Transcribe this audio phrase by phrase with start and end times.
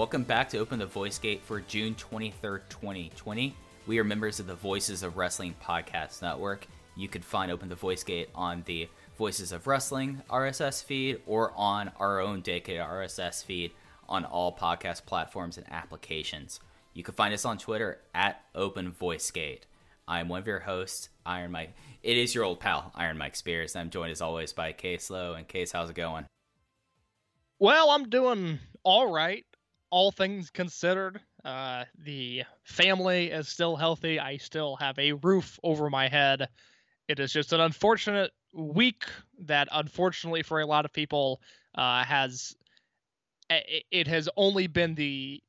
[0.00, 3.54] Welcome back to Open the Voice Gate for June 23rd, 2020.
[3.86, 6.66] We are members of the Voices of Wrestling Podcast Network.
[6.96, 11.52] You can find Open the Voice Gate on the Voices of Wrestling RSS feed or
[11.54, 13.72] on our own dedicated RSS feed
[14.08, 16.60] on all podcast platforms and applications.
[16.94, 19.66] You can find us on Twitter at Open Voice Gate.
[20.08, 21.74] I'm one of your hosts, Iron Mike.
[22.02, 23.76] It is your old pal, Iron Mike Spears.
[23.76, 25.34] I'm joined as always by Case Low.
[25.34, 26.24] And Case, how's it going?
[27.58, 29.44] Well, I'm doing all right,
[29.90, 31.20] all things considered.
[31.44, 34.18] Uh, the family is still healthy.
[34.18, 36.48] I still have a roof over my head.
[37.08, 39.04] It is just an unfortunate week
[39.40, 41.40] that, unfortunately for a lot of people,
[41.74, 42.54] uh, has
[43.50, 45.42] it, has only been the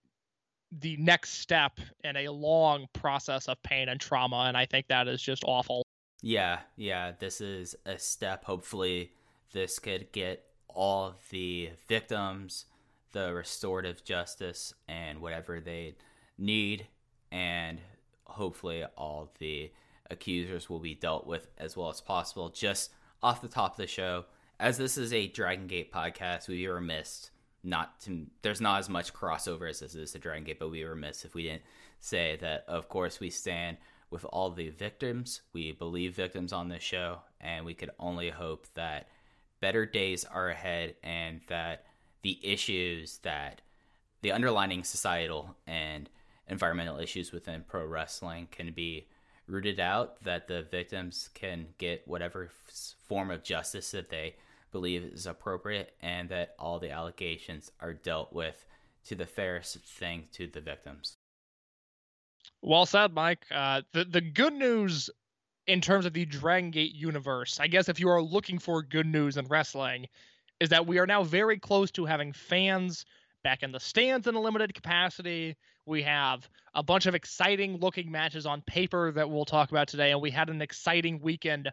[0.79, 5.07] the next step in a long process of pain and trauma, and I think that
[5.07, 5.83] is just awful.
[6.21, 8.45] Yeah, yeah, this is a step.
[8.45, 9.11] Hopefully,
[9.51, 12.65] this could get all the victims
[13.11, 15.95] the restorative justice and whatever they
[16.37, 16.87] need,
[17.31, 17.79] and
[18.25, 19.71] hopefully, all the
[20.09, 22.49] accusers will be dealt with as well as possible.
[22.49, 22.91] Just
[23.23, 24.25] off the top of the show,
[24.59, 27.31] as this is a Dragon Gate podcast, we were remiss
[27.63, 28.27] not to.
[28.41, 31.25] There's not as much crossover as this is a Dragon Gate, but we were remiss
[31.25, 31.63] if we didn't
[31.99, 32.65] say that.
[32.67, 33.77] Of course, we stand
[34.09, 35.41] with all the victims.
[35.53, 39.07] We believe victims on this show, and we could only hope that
[39.61, 41.85] better days are ahead and that
[42.21, 43.61] the issues that
[44.21, 46.09] the underlining societal and
[46.47, 49.07] environmental issues within pro wrestling can be
[49.47, 52.49] rooted out, that the victims can get whatever
[53.07, 54.35] form of justice that they
[54.71, 58.65] believe is appropriate, and that all the allegations are dealt with
[59.05, 61.17] to the fairest thing to the victims.
[62.61, 63.45] Well said, Mike.
[63.51, 65.09] Uh, the the good news
[65.67, 69.07] in terms of the Dragon Gate universe, I guess if you are looking for good
[69.07, 70.07] news in wrestling,
[70.61, 73.03] is that we are now very close to having fans
[73.43, 75.57] back in the stands in a limited capacity.
[75.87, 80.11] We have a bunch of exciting looking matches on paper that we'll talk about today,
[80.11, 81.71] and we had an exciting weekend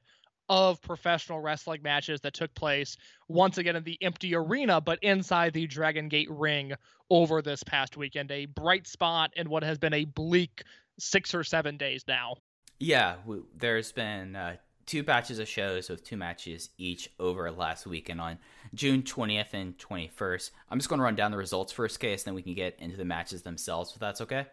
[0.49, 2.97] of professional wrestling matches that took place
[3.28, 6.72] once again in the empty arena, but inside the Dragon Gate ring
[7.10, 8.31] over this past weekend.
[8.31, 10.62] A bright spot in what has been a bleak
[10.99, 12.37] six or seven days now.
[12.81, 13.16] Yeah,
[13.55, 14.56] there's been uh,
[14.88, 18.38] two batches of shows with two matches each over last weekend on
[18.75, 20.50] June 20th and 21st.
[20.71, 22.97] I'm just going to run down the results first, case, then we can get into
[22.97, 24.47] the matches themselves, if that's okay.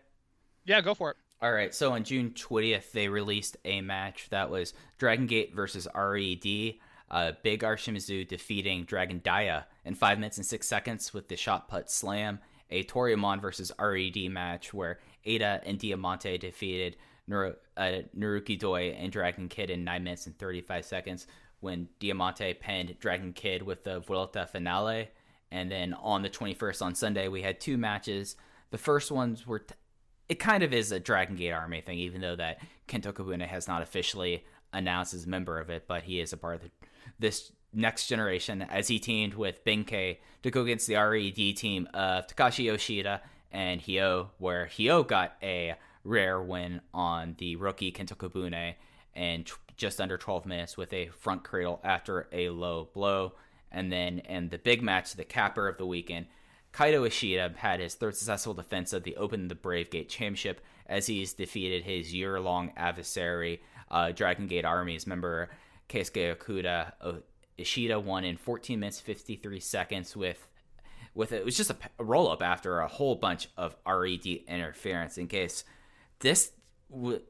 [0.66, 1.18] Yeah, go for it.
[1.42, 5.88] All right, so on June 20th, they released a match that was Dragon Gate versus
[5.96, 6.76] RED.
[7.10, 11.38] Uh, Big R Shimizu defeating Dragon Dia in 5 minutes and 6 seconds with the
[11.38, 12.40] shot put slam.
[12.72, 19.12] A Toryumon versus RED match where Eita and Diamante defeated Naru- uh, Naruki Doi and
[19.12, 21.28] Dragon Kid in 9 minutes and 35 seconds
[21.60, 25.10] when Diamante pinned Dragon Kid with the Vuelta finale.
[25.52, 28.36] And then on the 21st on Sunday, we had two matches.
[28.72, 29.76] The first ones were t-
[30.28, 33.68] it kind of is a Dragon Gate Army thing, even though that Kento Kabune has
[33.68, 34.44] not officially
[34.74, 36.72] announced as a member of it, but he is a part of the,
[37.20, 42.28] this next generation as he teamed with Benkei to go against the RED team of
[42.28, 43.22] Takashi Yoshida
[43.52, 45.76] and Hyo, where Hyo got a
[46.06, 48.76] rare win on the rookie Kento Kabune
[49.16, 53.34] in tr- just under 12 minutes with a front cradle after a low blow.
[53.72, 56.28] And then in the big match, the capper of the weekend,
[56.74, 61.08] Kaito Ishida had his third successful defense of the Open the Brave Gate Championship as
[61.08, 65.50] he's defeated his year long adversary, uh, Dragon Gate Army's member
[65.90, 66.94] Keisuke Okuda.
[67.02, 67.14] Uh,
[67.58, 70.48] Ishida won in 14 minutes 53 seconds with
[71.14, 75.18] with it was just a roll up after a whole bunch of RED interference.
[75.18, 75.64] In case
[76.20, 76.52] this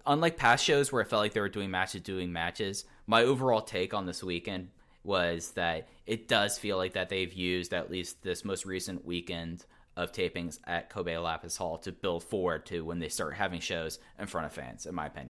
[0.05, 3.61] unlike past shows where it felt like they were doing matches, doing matches, my overall
[3.61, 4.69] take on this weekend
[5.03, 9.65] was that it does feel like that they've used at least this most recent weekend
[9.95, 13.99] of tapings at Kobe Lapis Hall to build forward to when they start having shows
[14.19, 15.29] in front of fans, in my opinion.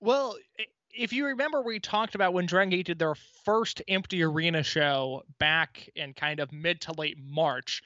[0.00, 0.36] Well,
[0.96, 5.22] if you remember, we talked about when Dragon Gate did their first empty arena show
[5.38, 7.82] back in kind of mid to late March.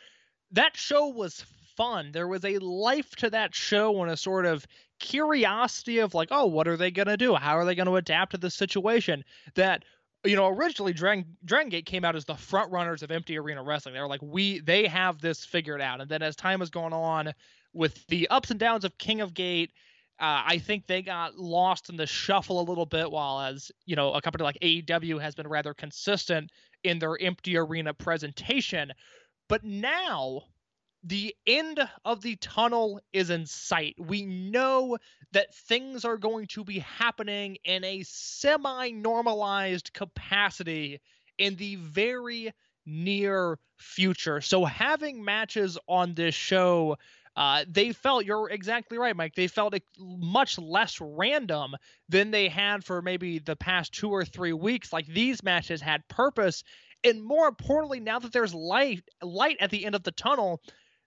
[0.53, 1.45] That show was
[1.77, 2.13] fun.
[2.13, 4.67] There was a life to that show and a sort of
[4.99, 7.35] curiosity of like, oh, what are they going to do?
[7.35, 9.25] How are they going to adapt to the situation?
[9.55, 9.85] That
[10.25, 13.63] you know, originally Dragon, Dragon Gate came out as the front runners of empty arena
[13.63, 13.95] wrestling.
[13.95, 16.01] They were like, we they have this figured out.
[16.01, 17.33] And then as time has gone on,
[17.73, 19.73] with the ups and downs of King of Gate,
[20.21, 23.11] uh, I think they got lost in the shuffle a little bit.
[23.11, 26.51] While as you know, a company like AEW has been rather consistent
[26.85, 28.93] in their empty arena presentation.
[29.49, 30.43] But now
[31.05, 33.97] the end of the tunnel is in sight.
[33.99, 34.99] We know
[35.33, 41.01] that things are going to be happening in a semi normalized capacity
[41.39, 42.53] in the very
[42.87, 44.41] near future.
[44.41, 46.97] So having matches on this show.
[47.35, 49.35] Uh, they felt you're exactly right, Mike.
[49.35, 51.75] They felt much less random
[52.11, 54.93] than they had for maybe the past two or three weeks.
[54.93, 56.63] Like these matches had purpose,
[57.03, 60.61] and more importantly, now that there's light light at the end of the tunnel,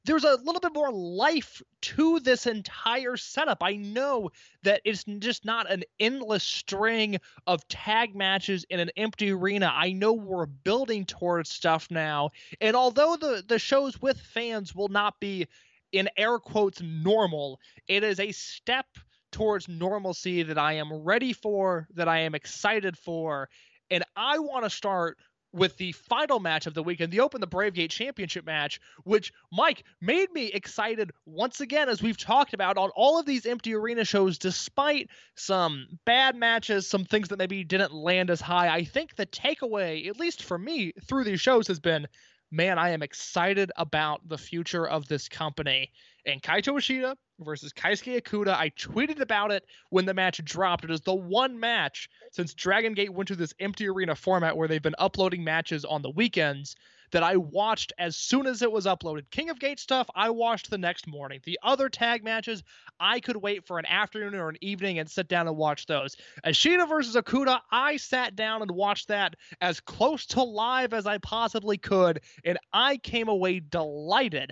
[0.06, 3.58] there's a little bit more life to this entire setup.
[3.62, 4.30] I know
[4.64, 7.18] that it's just not an endless string
[7.48, 9.72] of tag matches in an empty arena.
[9.74, 12.30] I know we're building towards stuff now.
[12.62, 15.48] And although the, the shows with fans will not be,
[15.92, 18.86] in air quotes, normal, it is a step
[19.32, 23.50] towards normalcy that I am ready for, that I am excited for.
[23.90, 25.18] And I want to start
[25.56, 29.32] with the final match of the weekend, the Open the Brave Gate Championship match, which
[29.52, 33.74] Mike made me excited once again, as we've talked about on all of these empty
[33.74, 38.74] arena shows, despite some bad matches, some things that maybe didn't land as high.
[38.74, 42.08] I think the takeaway, at least for me, through these shows has been
[42.52, 45.92] man, I am excited about the future of this company.
[46.26, 50.84] And Kaito Ishida versus Keisuke Okuda, I tweeted about it when the match dropped.
[50.84, 54.68] It is the one match since Dragon Gate went to this empty arena format where
[54.68, 56.76] they've been uploading matches on the weekends
[57.12, 59.30] that I watched as soon as it was uploaded.
[59.32, 61.40] King of Gate stuff, I watched the next morning.
[61.44, 62.64] The other tag matches,
[63.00, 66.16] I could wait for an afternoon or an evening and sit down and watch those.
[66.46, 71.20] Ishida versus Okuda, I sat down and watched that as close to live as I
[71.20, 74.52] possibly could, and I came away delighted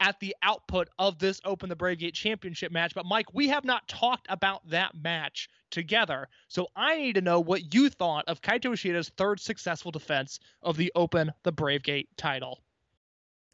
[0.00, 2.94] at the output of this Open the Brave Gate Championship match.
[2.94, 6.28] But Mike, we have not talked about that match together.
[6.48, 10.76] So I need to know what you thought of Kaito Ishida's third successful defense of
[10.76, 12.60] the Open the Brave Gate title.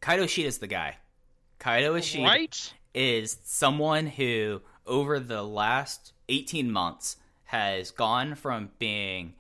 [0.01, 0.97] Kaito Ishida's the guy.
[1.61, 2.75] Kaito Ishida Right?
[2.93, 9.35] is someone who, over the last 18 months, has gone from being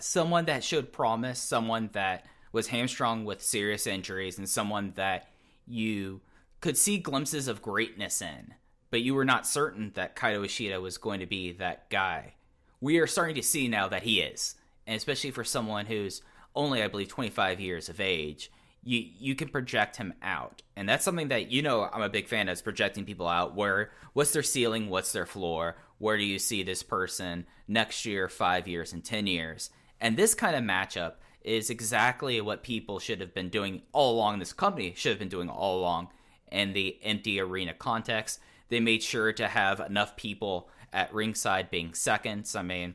[0.00, 5.28] someone that showed promise, someone that was hamstrung with serious injuries, and someone that
[5.66, 6.20] you
[6.60, 8.54] could see glimpses of greatness in,
[8.90, 12.34] but you were not certain that Kaito Ishida was going to be that guy.
[12.80, 14.54] We are starting to see now that he is,
[14.86, 16.22] and especially for someone who's
[16.54, 18.50] only, I believe, 25 years of age,
[18.82, 22.28] you you can project him out, and that's something that you know I'm a big
[22.28, 23.54] fan of is projecting people out.
[23.54, 28.28] Where what's their ceiling, what's their floor, where do you see this person next year,
[28.28, 29.70] five years, and ten years?
[30.00, 34.38] And this kind of matchup is exactly what people should have been doing all along.
[34.38, 36.08] This company should have been doing all along
[36.50, 38.40] in the empty arena context.
[38.68, 42.54] They made sure to have enough people at ringside being seconds.
[42.54, 42.94] I mean,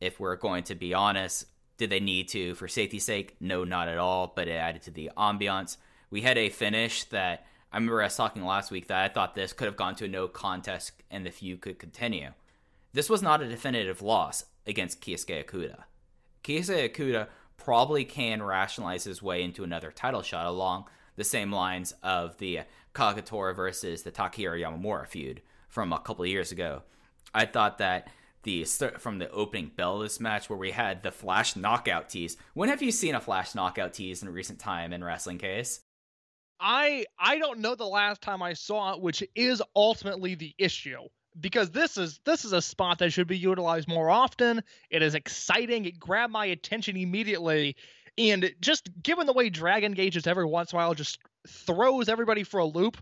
[0.00, 1.46] if we're going to be honest,
[1.76, 3.36] did they need to for safety's sake?
[3.40, 5.76] No, not at all, but it added to the ambiance.
[6.10, 9.52] We had a finish that I remember us talking last week that I thought this
[9.52, 12.30] could have gone to a no contest and the feud could continue.
[12.92, 15.84] This was not a definitive loss against Keisuke Okuda.
[16.42, 20.86] Keisuke Okuda probably can rationalize his way into another title shot along
[21.20, 22.60] the same lines of the
[22.94, 26.82] Kagetora versus the Takehiro Yamamura feud from a couple years ago.
[27.34, 28.08] I thought that
[28.42, 28.64] the
[28.98, 32.38] from the opening bell of this match where we had the flash knockout tease.
[32.54, 35.80] When have you seen a flash knockout tease in recent time in wrestling case?
[36.58, 41.00] I I don't know the last time I saw it, which is ultimately the issue.
[41.38, 44.62] Because this is this is a spot that should be utilized more often.
[44.88, 45.84] It is exciting.
[45.84, 47.76] It grabbed my attention immediately.
[48.20, 52.44] And just given the way Dragon just every once in a while just throws everybody
[52.44, 52.98] for a loop,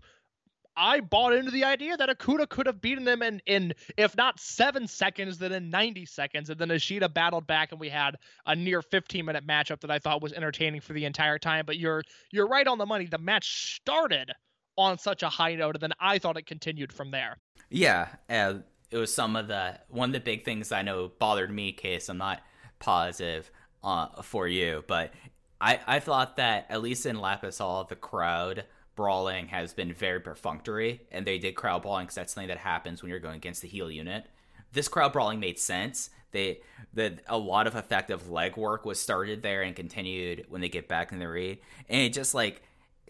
[0.77, 4.39] I bought into the idea that Okuda could have beaten them in, in if not
[4.39, 6.49] seven seconds, then in 90 seconds.
[6.49, 9.99] And then Ishida battled back, and we had a near 15 minute matchup that I
[9.99, 11.65] thought was entertaining for the entire time.
[11.65, 13.07] But you're you're right on the money.
[13.07, 14.31] The match started
[14.77, 17.35] on such a high note, and then I thought it continued from there.
[17.69, 18.59] Yeah, uh,
[18.89, 21.73] it was some of the one of the big things I know bothered me.
[21.73, 22.41] Case I'm not
[22.79, 23.51] positive
[23.83, 25.13] uh, for you, but
[25.61, 31.01] I I thought that at least in Lapis the crowd brawling has been very perfunctory,
[31.11, 33.67] and they did crowd brawling because that's something that happens when you're going against the
[33.67, 34.25] heel unit.
[34.73, 36.09] This crowd brawling made sense.
[36.31, 36.61] They
[36.93, 40.87] that a lot of effective leg work was started there and continued when they get
[40.87, 41.57] back in the ring,
[41.87, 42.61] and it just like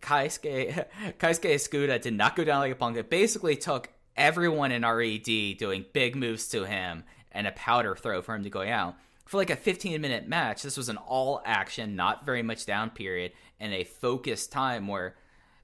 [0.01, 0.85] Keisuke
[1.19, 2.97] Keisuke Okuda did not go down like a punk.
[2.97, 8.21] It basically took everyone in RED doing big moves to him and a powder throw
[8.21, 8.95] for him to go out.
[9.29, 12.89] For like a 15 minute match, this was an all action, not very much down
[12.89, 15.17] period, and a focused time where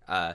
[0.07, 0.33] uh,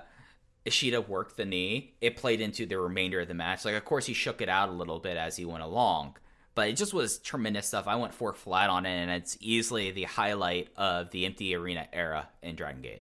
[0.65, 1.95] Ishida worked the knee.
[2.01, 3.65] It played into the remainder of the match.
[3.65, 6.17] Like, of course, he shook it out a little bit as he went along,
[6.57, 7.87] but it just was tremendous stuff.
[7.87, 11.87] I went four flat on it, and it's easily the highlight of the empty arena
[11.93, 12.99] era in Dragon Gate.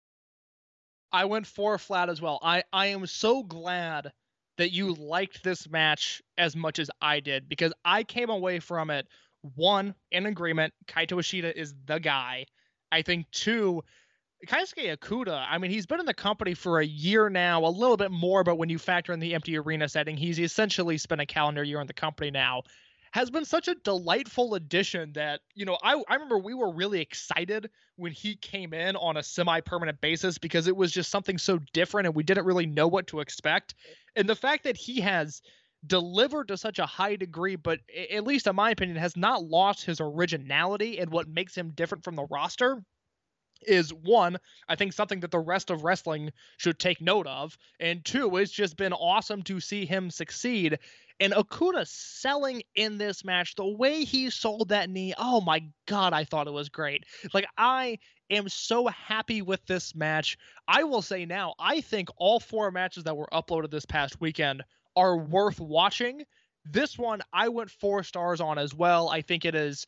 [1.12, 2.38] I went four flat as well.
[2.44, 4.12] I, I am so glad
[4.60, 8.92] that you liked this match as much as I did because I came away from
[8.92, 9.08] it
[9.56, 10.74] one in agreement.
[10.88, 12.46] Kaito Ishida is the guy.
[12.92, 13.84] I think two,
[14.48, 15.46] Keisuke Okuda.
[15.50, 18.44] I mean, he's been in the company for a year now, a little bit more,
[18.44, 21.82] but when you factor in the empty arena setting, he's essentially spent a calendar year
[21.82, 22.64] in the company now.
[23.12, 27.02] Has been such a delightful addition that, you know, I, I remember we were really
[27.02, 31.40] excited when he came in on a semi permanent basis because it was just something
[31.40, 33.74] so different and we didn't really know what to expect.
[34.16, 35.42] And the fact that he has
[35.86, 37.80] delivered to such a high degree, but
[38.12, 42.04] at least in my opinion, has not lost his originality and what makes him different
[42.04, 42.84] from the roster
[43.64, 47.58] is one, I think something that the rest of wrestling should take note of.
[47.80, 50.80] And two, it's just been awesome to see him succeed.
[51.20, 56.14] And Okuda selling in this match, the way he sold that knee, oh my God,
[56.14, 57.04] I thought it was great.
[57.34, 60.38] Like, I am so happy with this match.
[60.68, 64.64] I will say now, I think all four matches that were uploaded this past weekend
[65.00, 66.24] are worth watching.
[66.66, 69.10] This one, I went four stars on as well.
[69.10, 69.86] I think it is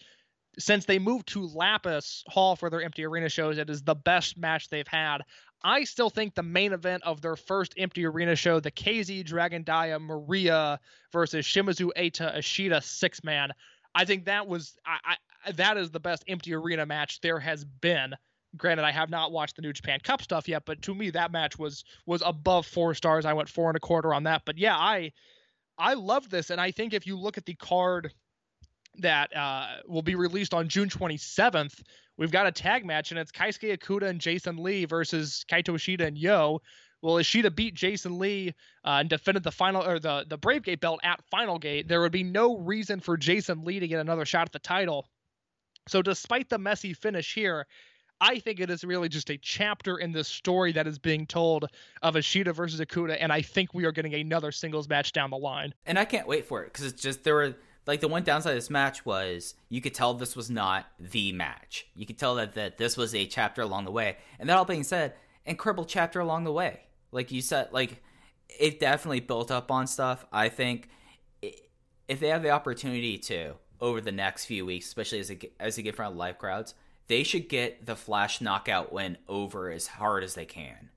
[0.57, 4.37] since they moved to Lapis Hall for their empty arena shows, it is the best
[4.37, 5.19] match they've had.
[5.63, 9.63] I still think the main event of their first empty arena show, the KZ Dragon
[9.63, 10.79] Dia Maria
[11.11, 13.51] versus Shimizu Eita Ishida six man,
[13.93, 15.15] I think that was I,
[15.45, 18.15] I that is the best empty arena match there has been.
[18.57, 21.31] Granted, I have not watched the New Japan Cup stuff yet, but to me that
[21.31, 23.25] match was was above four stars.
[23.25, 24.43] I went four and a quarter on that.
[24.45, 25.13] But yeah, I
[25.77, 28.13] I love this, and I think if you look at the card
[28.99, 31.81] that uh, will be released on June 27th.
[32.17, 36.05] We've got a tag match, and it's Keisuke Okuda and Jason Lee versus Kaito Ishida
[36.05, 36.61] and Yo.
[37.01, 38.53] Well, Ishida beat Jason Lee
[38.85, 41.87] uh, and defended the final or the the Brave Gate belt at Final Gate.
[41.87, 45.07] There would be no reason for Jason Lee to get another shot at the title.
[45.87, 47.65] So, despite the messy finish here,
[48.21, 51.65] I think it is really just a chapter in this story that is being told
[52.03, 55.37] of Ishida versus Okuda, and I think we are getting another singles match down the
[55.37, 55.73] line.
[55.85, 57.55] and I can't wait for it because it's just there were
[57.87, 61.31] like the one downside of this match was you could tell this was not the
[61.31, 61.87] match.
[61.95, 64.17] You could tell that that this was a chapter along the way.
[64.39, 66.81] And that all being said, incredible chapter along the way.
[67.11, 68.03] Like you said, like
[68.47, 70.25] it definitely built up on stuff.
[70.31, 70.89] I think
[72.07, 75.53] if they have the opportunity to over the next few weeks, especially as they get,
[75.59, 76.75] as they get front of live crowds,
[77.11, 80.89] they should get the flash knockout win over as hard as they can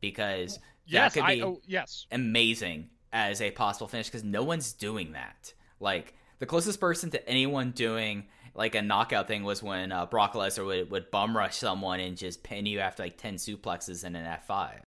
[0.00, 0.58] because
[0.90, 2.06] Yes, that could I, be oh, yes.
[2.10, 5.52] amazing as a possible finish because no one's doing that.
[5.78, 10.34] Like the closest person to anyone doing like a knockout thing was when uh, Brock
[10.34, 14.16] Lesnar would, would bum rush someone and just pin you after like ten suplexes in
[14.16, 14.80] an F five.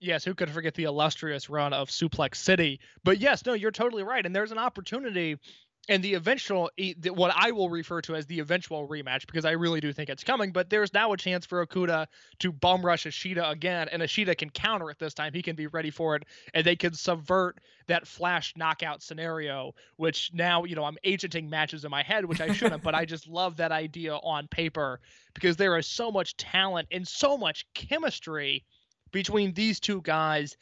[0.00, 2.78] Yes, who could forget the illustrious run of Suplex City?
[3.04, 4.26] But yes, no, you're totally right.
[4.26, 5.38] And there's an opportunity
[5.88, 6.70] in the eventual,
[7.10, 10.24] what I will refer to as the eventual rematch, because I really do think it's
[10.24, 10.50] coming.
[10.50, 12.06] But there's now a chance for Okuda
[12.38, 15.32] to bum rush Ishida again, and Ishida can counter it this time.
[15.34, 16.24] He can be ready for it,
[16.54, 19.74] and they can subvert that flash knockout scenario.
[19.96, 23.04] Which now, you know, I'm agenting matches in my head, which I shouldn't, but I
[23.14, 25.00] just love that idea on paper
[25.34, 28.64] because there is so much talent and so much chemistry
[29.12, 30.56] between these two guys.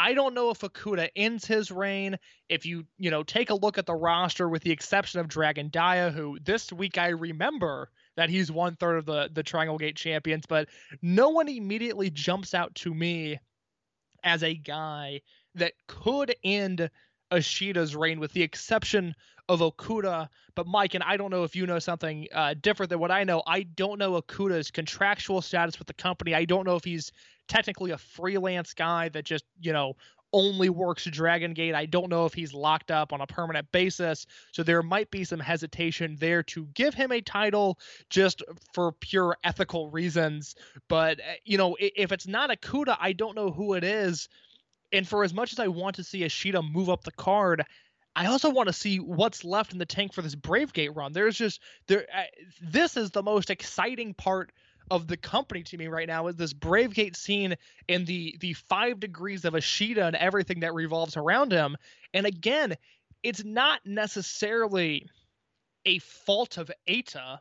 [0.00, 2.18] I don't know if Okuda ends his reign.
[2.48, 5.68] If you, you know, take a look at the roster with the exception of Dragon
[5.68, 9.96] Dia, who this week I remember that he's one third of the the Triangle Gate
[9.96, 10.70] champions, but
[11.02, 13.40] no one immediately jumps out to me
[14.24, 15.20] as a guy
[15.56, 16.88] that could end
[17.30, 19.14] Ishida's reign with the exception
[19.50, 20.28] of Okuda.
[20.54, 23.24] But Mike, and I don't know if you know something uh, different than what I
[23.24, 23.42] know.
[23.46, 26.34] I don't know Okuda's contractual status with the company.
[26.34, 27.10] I don't know if he's
[27.48, 29.94] technically a freelance guy that just, you know,
[30.32, 31.74] only works Dragon Gate.
[31.74, 34.24] I don't know if he's locked up on a permanent basis.
[34.52, 39.36] So there might be some hesitation there to give him a title just for pure
[39.42, 40.54] ethical reasons.
[40.88, 44.28] But, uh, you know, if it's not Okuda, I don't know who it is.
[44.92, 47.64] And for as much as I want to see Ishida move up the card,
[48.16, 51.12] I also want to see what's left in the tank for this Bravegate run.
[51.12, 52.06] There's just there.
[52.14, 52.22] Uh,
[52.60, 54.52] this is the most exciting part
[54.90, 57.54] of the company to me right now is this Bravegate scene
[57.88, 61.76] and the the five degrees of Ishida and everything that revolves around him.
[62.12, 62.74] And again,
[63.22, 65.08] it's not necessarily
[65.84, 67.38] a fault of Eita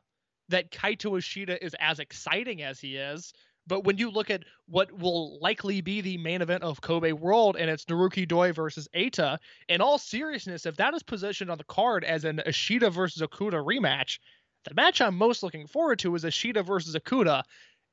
[0.50, 3.34] that Kaito Ishida is as exciting as he is.
[3.70, 7.56] But when you look at what will likely be the main event of Kobe World
[7.56, 9.38] and it's Naruki Doi versus Eita,
[9.70, 13.64] in all seriousness, if that is positioned on the card as an Ishida versus Okuda
[13.64, 14.18] rematch,
[14.66, 17.44] the match I'm most looking forward to is Ishida versus Okuda.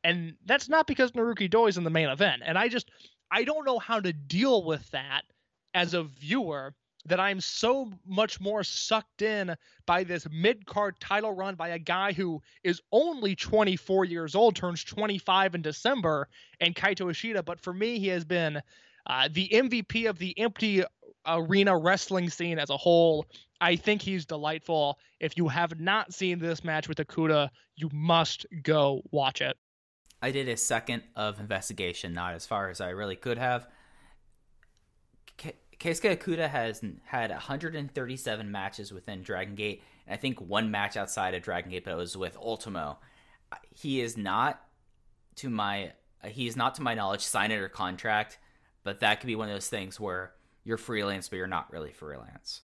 [0.02, 2.42] And that's not because Naruki Doi is in the main event.
[2.44, 2.90] And I just
[3.30, 5.22] I don't know how to deal with that
[5.74, 6.74] as a viewer
[7.06, 11.78] that I'm so much more sucked in by this mid card title run by a
[11.78, 16.28] guy who is only 24 years old, turns 25 in December,
[16.60, 17.42] and Kaito Ishida.
[17.42, 18.60] But for me, he has been
[19.06, 20.82] uh, the MVP of the empty
[21.26, 23.26] arena wrestling scene as a whole.
[23.60, 24.98] I think he's delightful.
[25.20, 29.56] If you have not seen this match with Okuda, you must go watch it.
[30.22, 33.66] I did a second of investigation, not as far as I really could have.
[35.78, 41.34] Keisuke Okuda has had 137 matches within Dragon Gate, and I think one match outside
[41.34, 42.98] of Dragon Gate, but it was with Ultimo.
[43.74, 44.62] He is not,
[45.36, 45.92] to my
[46.24, 48.38] he is not to my knowledge signed under contract,
[48.82, 50.32] but that could be one of those things where
[50.64, 52.62] you're freelance, but you're not really freelance.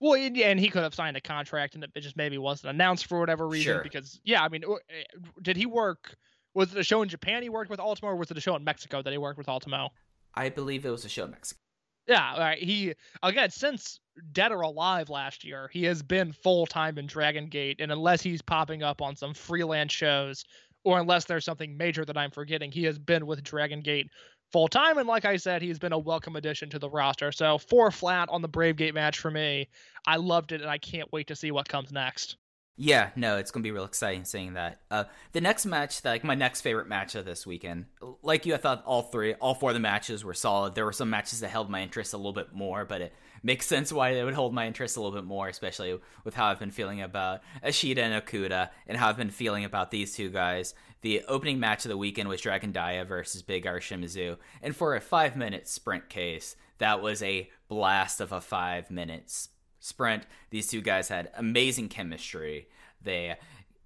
[0.00, 3.20] Well, and he could have signed a contract, and it just maybe wasn't announced for
[3.20, 3.74] whatever reason.
[3.74, 3.82] Sure.
[3.82, 5.02] Because yeah, I mean, eh,
[5.42, 6.16] did he work?
[6.54, 8.54] Was it a show in Japan he worked with Ultimo, or was it a show
[8.54, 9.90] in Mexico that he worked with Ultimo?
[10.34, 11.60] I believe it was a show in Mexico.
[12.06, 12.58] Yeah, right.
[12.58, 14.00] He again since
[14.32, 18.22] Dead or Alive last year, he has been full time in Dragon Gate, and unless
[18.22, 20.44] he's popping up on some freelance shows,
[20.84, 24.10] or unless there's something major that I'm forgetting, he has been with Dragon Gate
[24.52, 24.98] full time.
[24.98, 27.32] And like I said, he's been a welcome addition to the roster.
[27.32, 29.68] So four flat on the Brave Gate match for me.
[30.06, 32.36] I loved it, and I can't wait to see what comes next.
[32.76, 34.80] Yeah, no, it's gonna be real exciting seeing that.
[34.90, 37.86] Uh, the next match, like my next favorite match of this weekend,
[38.22, 40.74] like you, I thought all three, all four of the matches were solid.
[40.74, 43.66] There were some matches that held my interest a little bit more, but it makes
[43.68, 46.58] sense why they would hold my interest a little bit more, especially with how I've
[46.58, 50.74] been feeling about Ishida and Okuda, and how I've been feeling about these two guys.
[51.02, 54.96] The opening match of the weekend was Dragon Dia versus Big R Shimizu, and for
[54.96, 59.50] a five-minute sprint case, that was a blast of a five minutes
[59.84, 60.24] sprint.
[60.50, 62.68] These two guys had amazing chemistry.
[63.02, 63.36] They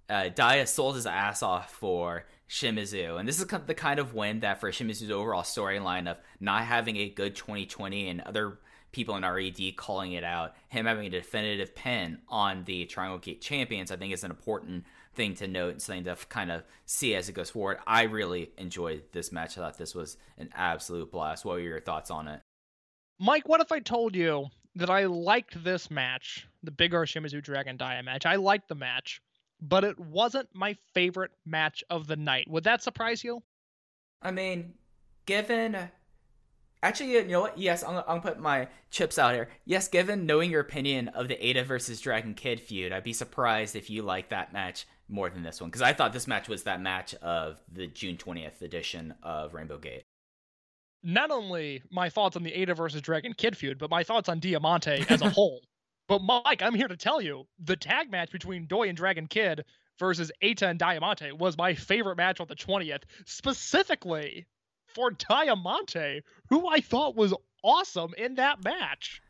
[0.09, 4.39] uh, Dia sold his ass off for Shimizu, and this is the kind of win
[4.39, 8.59] that for Shimizu's overall storyline of not having a good 2020 and other
[8.91, 13.41] people in RED calling it out, him having a definitive pin on the Triangle Gate
[13.41, 17.13] champions, I think is an important thing to note and something to kind of see
[17.13, 17.77] as it goes forward.
[17.85, 19.57] I really enjoyed this match.
[19.57, 21.45] I thought this was an absolute blast.
[21.45, 22.41] What were your thoughts on it?
[23.19, 24.47] Mike, what if I told you
[24.79, 28.25] that I liked this match, the Big R Shimizu Dragon Dia match?
[28.25, 29.21] I liked the match,
[29.61, 32.49] but it wasn't my favorite match of the night.
[32.49, 33.43] Would that surprise you?
[34.21, 34.73] I mean,
[35.25, 35.77] given.
[36.81, 37.57] Actually, you know what?
[37.57, 39.49] Yes, I'm, gonna put my chips out here.
[39.65, 43.75] Yes, given knowing your opinion of the Eita versus Dragon Kid feud, I'd be surprised
[43.75, 46.63] if you like that match more than this one because I thought this match was
[46.63, 50.03] that match of the June 20th edition of Rainbow Gate.
[51.01, 54.39] Not only my thoughts on the Eita versus Dragon Kid feud, but my thoughts on
[54.39, 55.61] Diamante as a whole.
[56.07, 59.63] But Mike, I'm here to tell you the tag match between Doi and Dragon Kid
[59.99, 64.47] versus Eita and Diamante was my favorite match on the 20th, specifically
[64.87, 67.33] for Diamante, who I thought was
[67.63, 69.21] awesome in that match.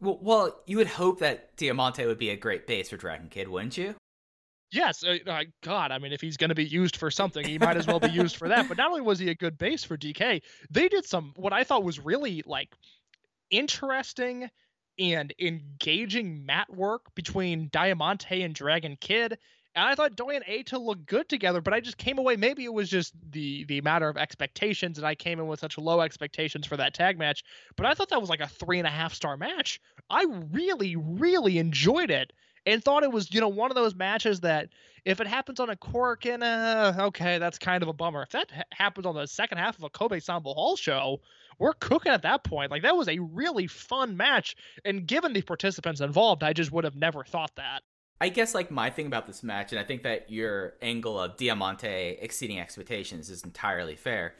[0.00, 3.48] Well, well, you would hope that Diamante would be a great base for Dragon Kid,
[3.48, 3.94] wouldn't you?
[4.70, 7.58] Yes, uh, uh, God, I mean, if he's going to be used for something, he
[7.58, 8.66] might as well be used for that.
[8.68, 11.64] But not only was he a good base for DK, they did some what I
[11.64, 12.74] thought was really like
[13.50, 14.50] interesting
[14.98, 19.38] and engaging mat work between Diamante and Dragon Kid.
[19.76, 22.36] And I thought Doi and Eita looked good together, but I just came away.
[22.36, 25.78] Maybe it was just the the matter of expectations, and I came in with such
[25.78, 27.42] low expectations for that tag match.
[27.76, 29.80] But I thought that was like a three and a half star match.
[30.08, 32.32] I really, really enjoyed it,
[32.66, 34.68] and thought it was you know one of those matches that
[35.04, 38.22] if it happens on a Korakuen uh, okay, that's kind of a bummer.
[38.22, 41.20] If that ha- happens on the second half of a Kobe Sanbo Hall show,
[41.58, 42.70] we're cooking at that point.
[42.70, 46.84] Like that was a really fun match, and given the participants involved, I just would
[46.84, 47.82] have never thought that.
[48.20, 51.36] I guess like my thing about this match, and I think that your angle of
[51.36, 54.34] Diamante exceeding expectations is entirely fair.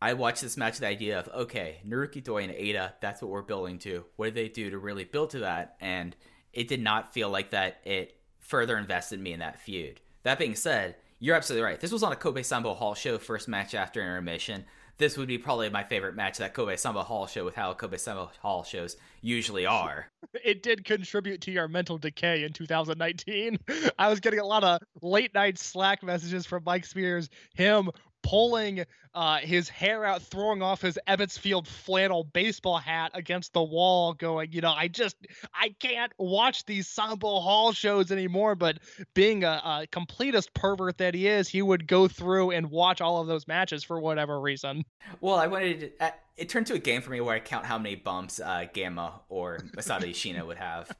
[0.00, 3.30] I watched this match with the idea of okay, Naruki Doi and Eita, that's what
[3.30, 4.04] we're building to.
[4.16, 5.76] What did they do to really build to that?
[5.80, 6.14] And
[6.54, 10.00] it did not feel like that it further invested me in that feud.
[10.22, 11.80] That being said, You're absolutely right.
[11.80, 14.64] This was on a Kobe Sanbo Hall show, first match after intermission.
[14.96, 17.96] This would be probably my favorite match that Kobe Sanbo Hall show with how Kobe
[17.96, 20.06] Sanbo Hall shows usually are.
[20.44, 23.58] it did contribute to your mental decay in 2019.
[23.98, 27.90] I was getting a lot of late night Slack messages from Mike Spears, him
[28.24, 28.84] pulling
[29.14, 34.14] uh, his hair out, throwing off his Ebbets Field flannel baseball hat against the wall,
[34.14, 35.14] going, you know, I just,
[35.54, 38.56] I can't watch these Sanbo Hall shows anymore.
[38.56, 38.78] But
[39.14, 43.20] being a, a completist pervert that he is, he would go through and watch all
[43.20, 44.84] of those matches for whatever reason.
[45.20, 47.66] Well, I wanted to, uh, it turned to a game for me where I count
[47.66, 50.90] how many bumps uh, Gamma or Masato Yoshino would have.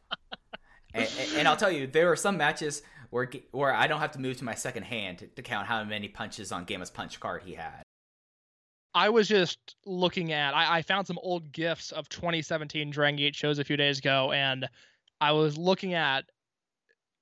[0.94, 2.82] and, and, and I'll tell you, there were some matches
[3.14, 5.84] where where I don't have to move to my second hand to, to count how
[5.84, 7.84] many punches on Gamma's punch card he had.
[8.92, 10.52] I was just looking at.
[10.52, 14.32] I, I found some old gifs of 2017 Dragon Gate shows a few days ago,
[14.32, 14.68] and
[15.20, 16.24] I was looking at.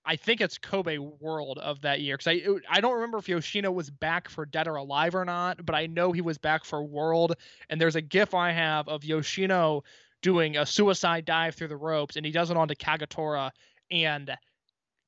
[0.04, 3.70] I think it's Kobe World of that year because I I don't remember if Yoshino
[3.70, 6.82] was back for Dead or Alive or not, but I know he was back for
[6.82, 7.34] World.
[7.68, 9.84] And there's a GIF I have of Yoshino
[10.22, 13.50] doing a suicide dive through the ropes, and he does it onto Kagetora,
[13.90, 14.30] and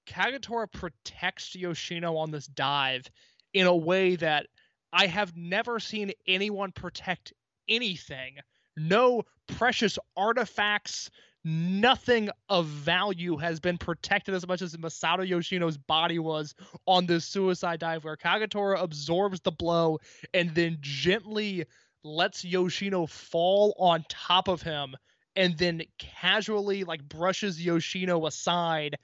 [0.07, 3.11] Kagetora protects Yoshino on this dive
[3.53, 4.47] in a way that
[4.93, 7.33] I have never seen anyone protect
[7.69, 8.37] anything.
[8.77, 11.11] No precious artifacts,
[11.45, 16.55] nothing of value has been protected as much as Masato Yoshino's body was
[16.87, 19.99] on this suicide dive, where Kagetora absorbs the blow
[20.33, 21.65] and then gently
[22.03, 24.95] lets Yoshino fall on top of him
[25.37, 28.97] and then casually like brushes Yoshino aside.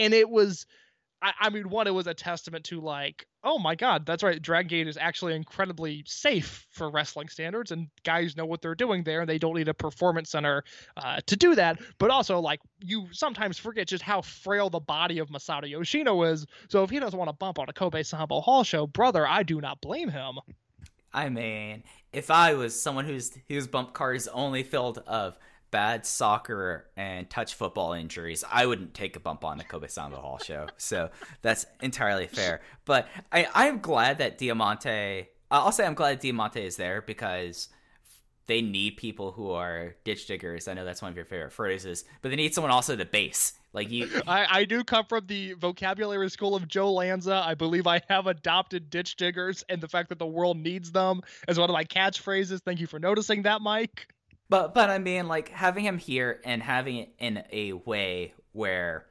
[0.00, 0.66] And it was
[1.22, 4.40] I, I mean, one, it was a testament to like, oh my god, that's right,
[4.40, 9.02] Dragon Gate is actually incredibly safe for wrestling standards, and guys know what they're doing
[9.02, 10.64] there, and they don't need a performance center
[10.96, 11.78] uh, to do that.
[11.98, 16.46] But also, like, you sometimes forget just how frail the body of Masato Yoshino is.
[16.68, 19.42] So if he doesn't want to bump on a Kobe Sanbo Hall show, brother, I
[19.42, 20.38] do not blame him.
[21.12, 21.82] I mean,
[22.12, 25.38] if I was someone whose whose bump card is only filled of
[25.70, 30.20] bad soccer and touch football injuries, I wouldn't take a bump on the Kobe Sanbo
[30.20, 30.68] Hall show.
[30.76, 31.10] So
[31.42, 32.60] that's entirely fair.
[32.84, 37.68] But I, I'm glad that Diamante, I'll say I'm glad Diamante is there because
[38.46, 40.66] they need people who are ditch diggers.
[40.66, 43.52] I know that's one of your favorite phrases, but they need someone also to base.
[43.72, 47.44] Like you, I, I do come from the vocabulary school of Joe Lanza.
[47.46, 51.20] I believe I have adopted ditch diggers and the fact that the world needs them
[51.46, 52.60] as one of my catchphrases.
[52.60, 54.08] Thank you for noticing that, Mike.
[54.50, 59.06] But but I mean, like having him here and having it in a way where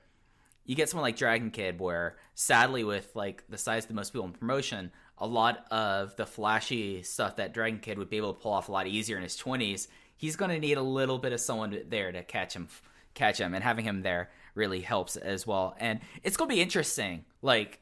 [0.65, 4.11] you get someone like Dragon Kid, where sadly with like the size of the most
[4.11, 8.33] people in promotion, a lot of the flashy stuff that Dragon Kid would be able
[8.33, 11.17] to pull off a lot easier in his twenties, he's going to need a little
[11.17, 12.67] bit of someone there to catch him,
[13.13, 15.73] catch him, and having him there really helps as well.
[15.79, 17.81] And it's going to be interesting, like.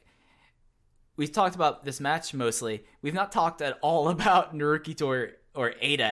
[1.16, 2.84] We've talked about this match mostly.
[3.02, 6.12] We've not talked at all about Naruki or, or Eita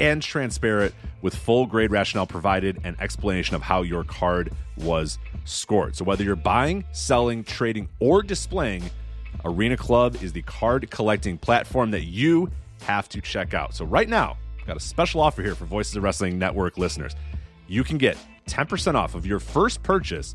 [0.00, 5.96] and transparent with full grade rationale provided and explanation of how your card was scored.
[5.96, 8.84] So whether you're buying, selling, trading, or displaying,
[9.44, 12.50] Arena Club is the card collecting platform that you
[12.82, 13.74] have to check out.
[13.74, 17.14] So right now, I've got a special offer here for Voices of Wrestling Network listeners.
[17.68, 18.16] You can get
[18.48, 20.34] 10% off of your first purchase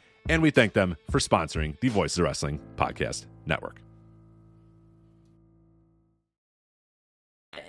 [0.29, 3.81] And we thank them for sponsoring the Voices of Wrestling Podcast Network.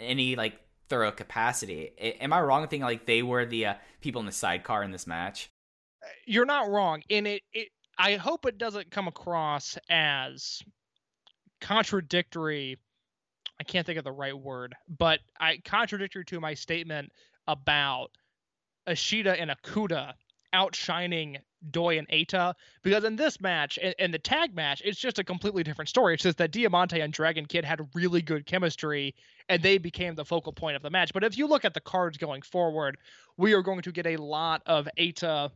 [0.03, 1.93] any like thorough capacity.
[1.99, 4.91] Am I wrong in thinking like they were the uh, people in the sidecar in
[4.91, 5.51] this match?
[6.27, 7.03] You're not wrong.
[7.11, 10.61] And it, it I hope it doesn't come across as
[11.61, 12.79] contradictory.
[13.61, 17.13] I can't think of the right word, but I contradictory to my statement
[17.47, 18.09] about
[18.87, 20.15] Ishida and Okuda
[20.53, 21.39] outshining
[21.71, 25.63] Doi and Eita because in this match in the tag match it's just a completely
[25.63, 26.15] different story.
[26.15, 29.15] It's just that Diamante and Dragon Kid had really good chemistry
[29.49, 31.13] and they became the focal point of the match.
[31.13, 32.99] But if you look at the cards going forward,
[33.37, 35.51] we are going to get a lot of Eita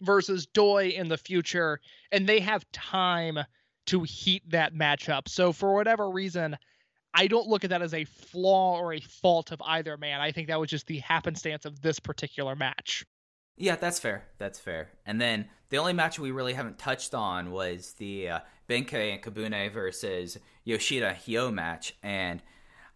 [0.00, 1.80] versus Doi in the future
[2.10, 3.38] and they have time
[3.86, 5.28] to heat that matchup.
[5.28, 6.56] So for whatever reason,
[7.14, 10.20] I don't look at that as a flaw or a fault of either man.
[10.20, 13.04] I think that was just the happenstance of this particular match.
[13.60, 14.24] Yeah, that's fair.
[14.38, 14.88] That's fair.
[15.04, 18.38] And then the only match we really haven't touched on was the uh,
[18.70, 22.42] Benkei and Kabune versus Yoshida Hyo match, and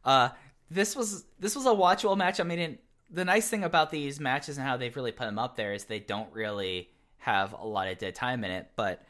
[0.06, 0.30] uh,
[0.70, 2.40] this was this was a watchable match.
[2.40, 5.38] I mean, it, the nice thing about these matches and how they've really put them
[5.38, 9.02] up there is they don't really have a lot of dead time in it, but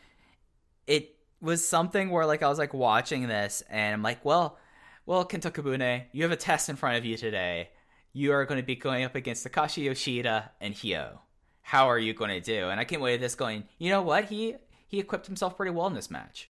[0.89, 4.59] it was something where like I was like watching this and I'm like, well,
[5.07, 7.71] well, Kento Kabune, you have a test in front of you today.
[8.13, 11.21] You are going to be going up against Takashi Yoshida and Hyo
[11.65, 12.69] how are you going to do?
[12.69, 14.27] And I came away with this going, you know what?
[14.27, 14.55] He
[14.87, 16.51] he equipped himself pretty well in this match.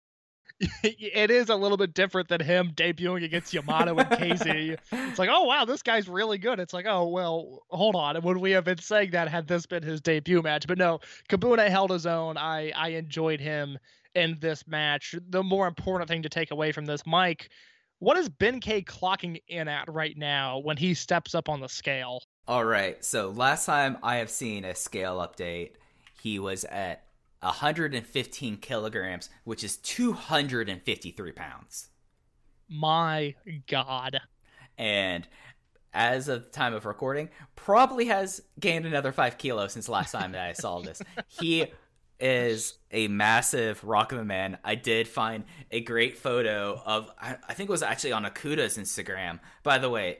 [0.82, 4.78] it is a little bit different than him debuting against Yamato and KZ.
[4.92, 6.60] it's like, oh wow, this guy's really good.
[6.60, 8.22] It's like, oh well, hold on.
[8.22, 10.66] Would we have been saying that had this been his debut match?
[10.68, 12.36] But no, Kabuna held his own.
[12.36, 13.78] I I enjoyed him
[14.14, 15.16] in this match.
[15.28, 17.50] The more important thing to take away from this, Mike,
[18.00, 22.22] what is Benkei clocking in at right now when he steps up on the scale?
[22.48, 23.02] All right.
[23.04, 25.72] So last time I have seen a scale update,
[26.20, 27.04] he was at
[27.40, 31.88] 115 kilograms, which is 253 pounds.
[32.68, 33.34] My
[33.68, 34.18] God.
[34.78, 35.28] And
[35.92, 40.32] as of the time of recording, probably has gained another five kilos since last time
[40.32, 41.02] that I saw this.
[41.28, 41.66] He
[42.20, 44.58] is a massive rock of a man.
[44.64, 48.78] I did find a great photo of, I I think it was actually on Okuda's
[48.78, 49.40] Instagram.
[49.62, 50.18] By the way,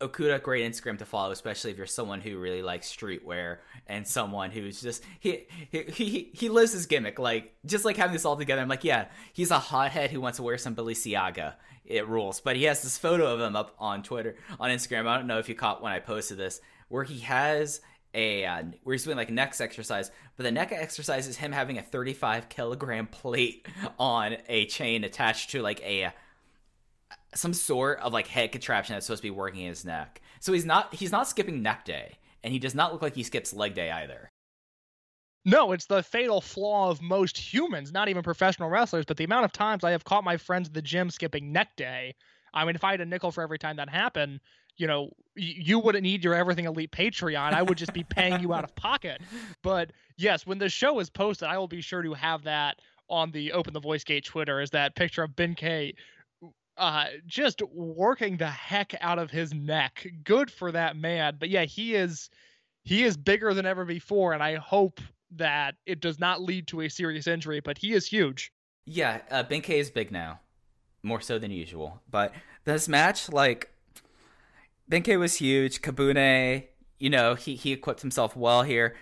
[0.00, 4.50] Okuda, great Instagram to follow, especially if you're someone who really likes streetwear and someone
[4.50, 7.18] who's just he he he, he lives his gimmick.
[7.18, 10.36] Like just like having this all together, I'm like, yeah, he's a hothead who wants
[10.36, 11.54] to wear some Balenciaga.
[11.84, 12.40] It rules.
[12.40, 15.06] But he has this photo of him up on Twitter, on Instagram.
[15.06, 17.80] I don't know if you caught when I posted this, where he has
[18.14, 21.78] a uh, where he's doing like neck exercise, but the neck exercise is him having
[21.78, 23.66] a 35 kilogram plate
[23.98, 26.12] on a chain attached to like a
[27.34, 30.20] some sort of like head contraption that's supposed to be working his neck.
[30.40, 33.22] So he's not he's not skipping neck day, and he does not look like he
[33.22, 34.30] skips leg day either.
[35.44, 39.46] No, it's the fatal flaw of most humans, not even professional wrestlers, but the amount
[39.46, 42.14] of times I have caught my friends at the gym skipping neck day.
[42.52, 44.40] I mean, if I had a nickel for every time that happened,
[44.80, 47.52] you know, you wouldn't need your Everything Elite Patreon.
[47.52, 49.20] I would just be paying you out of pocket.
[49.62, 52.78] But yes, when the show is posted, I will be sure to have that
[53.10, 55.94] on the Open the Voice Gate Twitter is that picture of Benkei
[56.78, 60.06] uh, just working the heck out of his neck.
[60.24, 61.36] Good for that man.
[61.38, 62.30] But yeah, he is
[62.82, 65.00] he is bigger than ever before, and I hope
[65.32, 67.60] that it does not lead to a serious injury.
[67.60, 68.50] But he is huge.
[68.86, 70.40] Yeah, uh, Benkei is big now,
[71.02, 72.00] more so than usual.
[72.10, 72.32] But
[72.64, 73.70] this match, like,
[74.90, 75.80] Benkei was huge.
[75.82, 76.64] Kabune,
[76.98, 78.96] you know, he he equipped himself well here.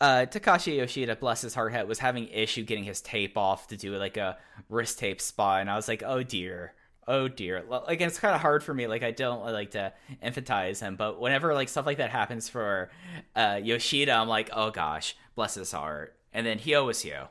[0.00, 3.96] Uh, Takashi Yoshida, bless his heart, was having issue getting his tape off to do
[3.96, 4.36] like a
[4.68, 6.74] wrist tape spot, and I was like, oh dear,
[7.06, 7.64] oh dear.
[7.68, 8.86] Like it's kind of hard for me.
[8.86, 12.90] Like I don't like to emphasize him, but whenever like stuff like that happens for
[13.36, 16.16] uh, Yoshida, I'm like, oh gosh, bless his heart.
[16.32, 17.28] And then Hyo was Hyo.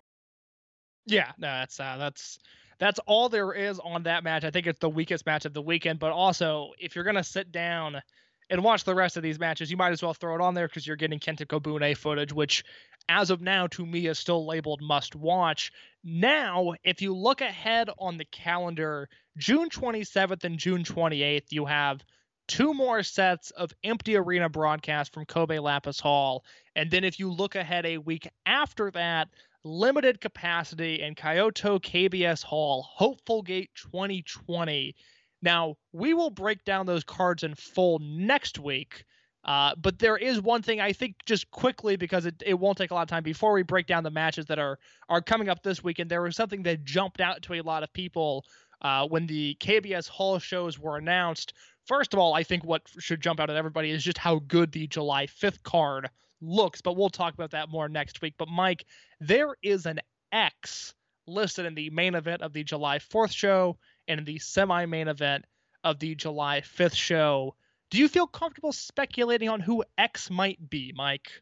[1.06, 2.40] Yeah, no, that's uh, that's
[2.82, 4.44] that's all there is on that match.
[4.44, 6.00] I think it's the weakest match of the weekend.
[6.00, 8.02] But also, if you're gonna sit down
[8.50, 10.68] and watch the rest of these matches, you might as well throw it on there
[10.68, 12.64] because you're getting Kento Kobune footage, which,
[13.08, 15.72] as of now, to me is still labeled must watch.
[16.04, 22.02] Now, if you look ahead on the calendar, June 27th and June 28th, you have
[22.48, 26.44] two more sets of empty arena broadcasts from Kobe Lapis Hall.
[26.76, 29.30] And then if you look ahead a week after that,
[29.64, 34.96] limited capacity in Kyoto KBS Hall, Hopeful Gate 2020.
[35.42, 39.06] Now, we will break down those cards in full next week.
[39.44, 42.92] Uh, but there is one thing I think just quickly because it, it won't take
[42.92, 44.78] a lot of time before we break down the matches that are
[45.10, 45.98] are coming up this week.
[45.98, 48.46] And there was something that jumped out to a lot of people
[48.82, 51.54] uh, when the KBS Hall shows were announced.
[51.86, 54.72] First of all, I think what should jump out at everybody is just how good
[54.72, 56.10] the July 5th card
[56.42, 58.36] looks, but we'll talk about that more next week.
[58.38, 58.86] But Mike,
[59.20, 60.00] there is an
[60.32, 60.94] X
[61.28, 63.78] listed in the main event of the July 4th show
[64.08, 65.46] and in the semi main event
[65.84, 67.56] of the July 5th show.
[67.90, 71.42] Do you feel comfortable speculating on who X might be, Mike?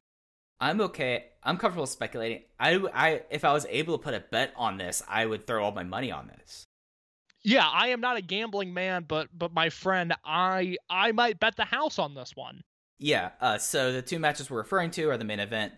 [0.59, 1.25] I'm okay.
[1.43, 2.43] I'm comfortable speculating.
[2.59, 5.63] I, I, if I was able to put a bet on this, I would throw
[5.63, 6.65] all my money on this.
[7.43, 11.55] Yeah, I am not a gambling man, but but my friend, I I might bet
[11.55, 12.61] the house on this one.
[12.99, 13.29] Yeah.
[13.39, 15.73] Uh, so the two matches we're referring to are the main event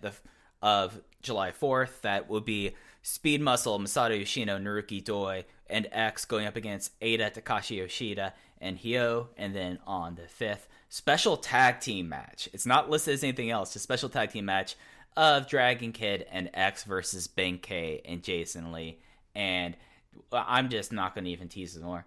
[0.62, 2.02] of July 4th.
[2.02, 7.34] That would be Speed Muscle, Masato Yoshino, Naruki Doi, and X going up against Eita,
[7.34, 9.30] Takashi Yoshida, and Yo.
[9.38, 12.50] And then on the 5th, special tag team match.
[12.54, 14.76] It's not listed as anything else, just special tag team match
[15.16, 19.00] of Dragon Kid and X versus Benkei and Jason Lee.
[19.36, 19.78] And
[20.32, 22.06] I'm just not going to even tease it more.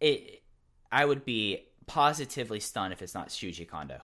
[0.00, 0.42] It,
[0.92, 4.00] I would be positively stunned if it's not Shuji Kondo.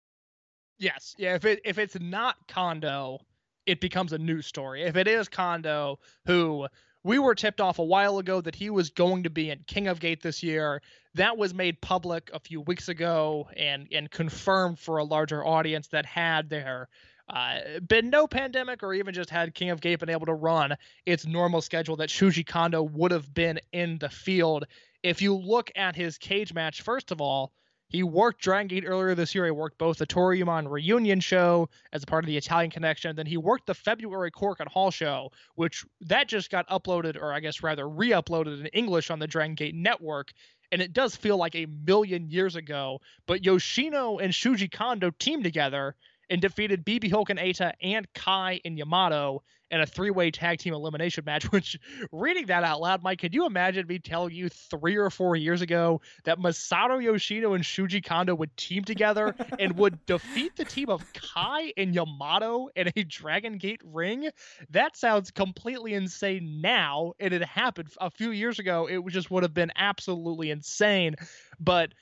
[0.79, 1.35] Yes, yeah.
[1.35, 3.21] If it if it's not Kondo,
[3.67, 4.83] it becomes a news story.
[4.85, 6.69] If it is Kondo, who
[7.03, 9.89] we were tipped off a while ago that he was going to be in King
[9.89, 10.83] of Gate this year,
[11.15, 15.89] that was made public a few weeks ago and and confirmed for a larger audience
[15.89, 16.89] that had there
[17.29, 20.77] uh, been no pandemic or even just had King of Gate been able to run
[21.05, 24.65] its normal schedule that Shuji Kondo would have been in the field.
[25.03, 27.53] If you look at his cage match, first of all,
[27.89, 29.47] he worked Dragon Gate earlier this year.
[29.47, 33.17] He worked both the Toryumon reunion show as a part of the Italian connection.
[33.17, 37.41] Then he worked the February Korakuen Hall show, which that just got uploaded, or I
[37.41, 40.33] guess rather re-uploaded in English on the Dragon Gate network.
[40.71, 43.01] And it does feel like a million years ago.
[43.27, 45.95] But Yoshino and Shuji Kondo teamed together
[46.29, 50.75] and defeated BB Hulk and Eita and Kai and Yamato in a three-way tag team
[50.75, 51.45] elimination match.
[51.53, 51.79] Which,
[52.13, 55.63] reading that out loud, Mike, could you imagine me telling you three or four years
[55.63, 60.89] ago that Masato Yoshino and Shuji Kondo would team together and would defeat the team
[60.89, 64.29] of Kai and Yamato in a Dragon Gate ring?
[64.71, 68.87] That sounds completely insane now, and it happened a few years ago.
[68.87, 71.17] It just would have been absolutely insane,
[71.61, 71.93] but.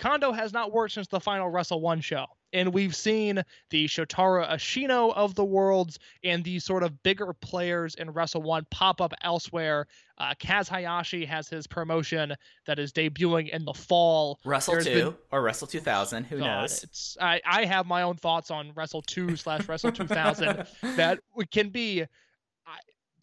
[0.00, 2.26] Kondo has not worked since the final Wrestle One show.
[2.52, 7.94] And we've seen the Shotaro Ashino of the worlds and these sort of bigger players
[7.94, 9.86] in Wrestle One pop up elsewhere.
[10.18, 12.34] Uh, Kaz Hayashi has his promotion
[12.66, 14.40] that is debuting in the fall.
[14.44, 16.82] Wrestle There's 2 been- or Wrestle 2000, who God, knows?
[16.82, 21.20] It's I, I have my own thoughts on Wrestle 2 slash Wrestle 2000 that
[21.52, 22.04] can be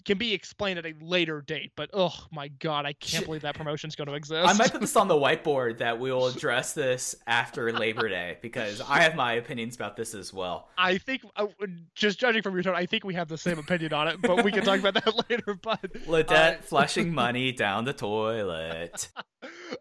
[0.08, 1.74] can be explained at a later date.
[1.76, 4.48] But oh my god, I can't believe that promotion's going to exist.
[4.48, 8.38] I might put this on the whiteboard that we will address this after Labor Day
[8.42, 10.70] because I have my opinions about this as well.
[10.78, 11.48] I think, uh,
[11.94, 14.44] just judging from your tone, I think we have the same opinion on it, but
[14.44, 15.60] we can talk about that later.
[15.62, 19.10] But Ledette uh, flushing money down the toilet.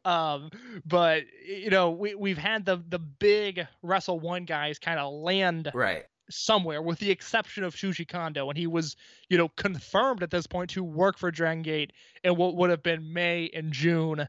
[0.04, 0.50] um,
[0.84, 5.70] but you know, we we've had the the big Wrestle One guys kind of land
[5.72, 6.04] Right.
[6.28, 8.96] Somewhere, with the exception of Shuji Kondo, and he was
[9.28, 11.92] you know confirmed at this point to work for Dragon Gate
[12.24, 14.26] in what would have been May and June.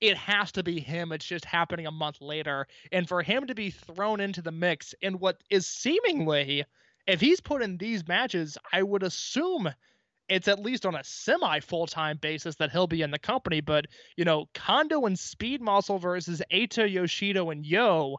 [0.00, 1.12] It has to be him.
[1.12, 4.94] It's just happening a month later, and for him to be thrown into the mix
[5.00, 6.64] in what is seemingly,
[7.06, 9.72] if he's put in these matches, I would assume
[10.28, 13.60] it's at least on a semi full time basis that he'll be in the company.
[13.60, 18.18] But, you know, Kondo and Speed Muscle versus Eita, Yoshida, and Yo,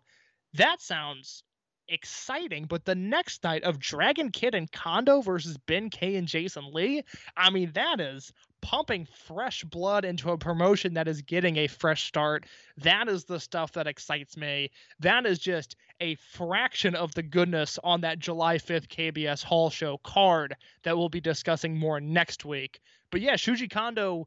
[0.53, 1.43] that sounds
[1.87, 2.65] exciting.
[2.65, 7.03] But the next night of Dragon Kid and Kondo versus Benkei and Jason Lee,
[7.35, 12.05] I mean, that is pumping fresh blood into a promotion that is getting a fresh
[12.05, 12.45] start.
[12.77, 14.71] That is the stuff that excites me.
[14.99, 19.97] That is just a fraction of the goodness on that July 5th KBS Hall show
[19.97, 22.79] card that we'll be discussing more next week.
[23.11, 24.25] But yeah, Shuji Kondo,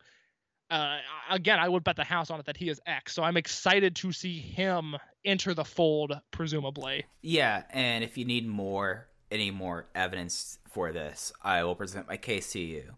[0.71, 0.99] uh,
[1.31, 3.15] again, I would bet the house on it that he is X.
[3.15, 7.05] So I'm excited to see him enter the fold, presumably.
[7.23, 12.17] Yeah, and if you need more, any more evidence for this, I will present my
[12.17, 12.95] case to you.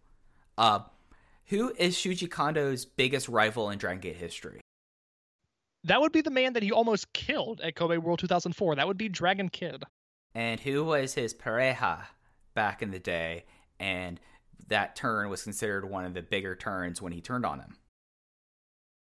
[0.56, 0.80] Uh,
[1.46, 4.60] who is Shuji Kondo's biggest rival in Dragon Gate history?
[5.84, 8.76] that would be the man that he almost killed at Kobe World 2004.
[8.76, 9.84] That would be Dragon Kid.
[10.34, 12.06] And who was his pareja
[12.54, 13.44] back in the day?
[13.80, 14.20] And
[14.66, 17.76] that turn was considered one of the bigger turns when he turned on him.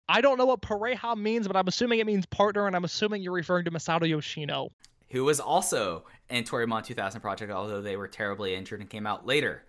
[0.10, 3.22] I don't know what pareja means, but I'm assuming it means partner, and I'm assuming
[3.22, 4.70] you're referring to Masato Yoshino.
[5.10, 9.26] Who was also in Toryumon 2000 Project, although they were terribly injured and came out
[9.26, 9.64] later.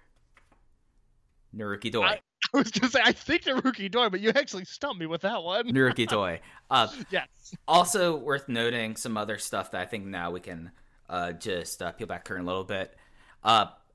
[1.57, 2.03] Naruki Doi.
[2.03, 2.21] I-
[2.55, 5.43] I was gonna say I think Naruki Doi, but you actually stumped me with that
[5.43, 5.67] one.
[5.73, 6.41] Naruki Doi.
[6.71, 7.27] Uh, yes.
[7.67, 10.71] Also worth noting some other stuff that I think now we can
[11.09, 12.95] uh, just uh, peel back curtain a little bit.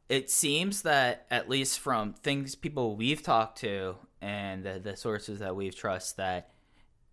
[0.09, 5.39] It seems that at least from things people we've talked to and the, the sources
[5.39, 6.51] that we've trust that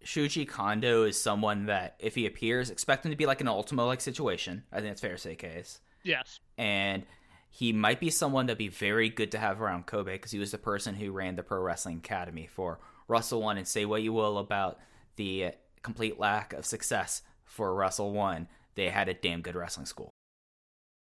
[0.05, 3.87] Shuji Kondo is someone that if he appears, expect him to be like an Ultimo
[3.87, 4.65] like situation.
[4.73, 5.81] I think that's fair to say, case.
[6.03, 6.41] Yes.
[6.57, 7.05] And
[7.51, 10.53] he might be someone that'd be very good to have around Kobe because he was
[10.53, 12.79] the person who ran the Pro Wrestling Academy for
[13.09, 13.59] Wrestle One.
[13.59, 14.79] And say what you will about
[15.17, 20.11] the complete lack of success for Wrestle One, they had a damn good wrestling school.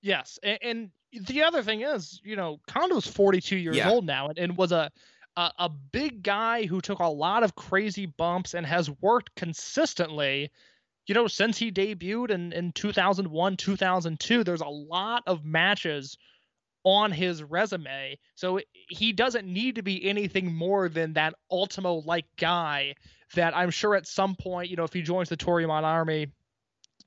[0.02, 0.92] Yes, and, and
[1.28, 3.90] the other thing is, you know, Kondo's 42 years Yeah.
[3.90, 4.92] old now, and, and was a,
[5.36, 10.52] a a big guy who took a lot of crazy bumps and has worked consistently.
[11.08, 16.18] You know, since he debuted in, in 2001, 2002, there's a lot of matches
[16.84, 18.18] on his resume.
[18.36, 22.96] So he doesn't need to be anything more than that Ultimo like guy
[23.36, 26.28] that I'm sure at some point, you know, if he joins the Toryumon army,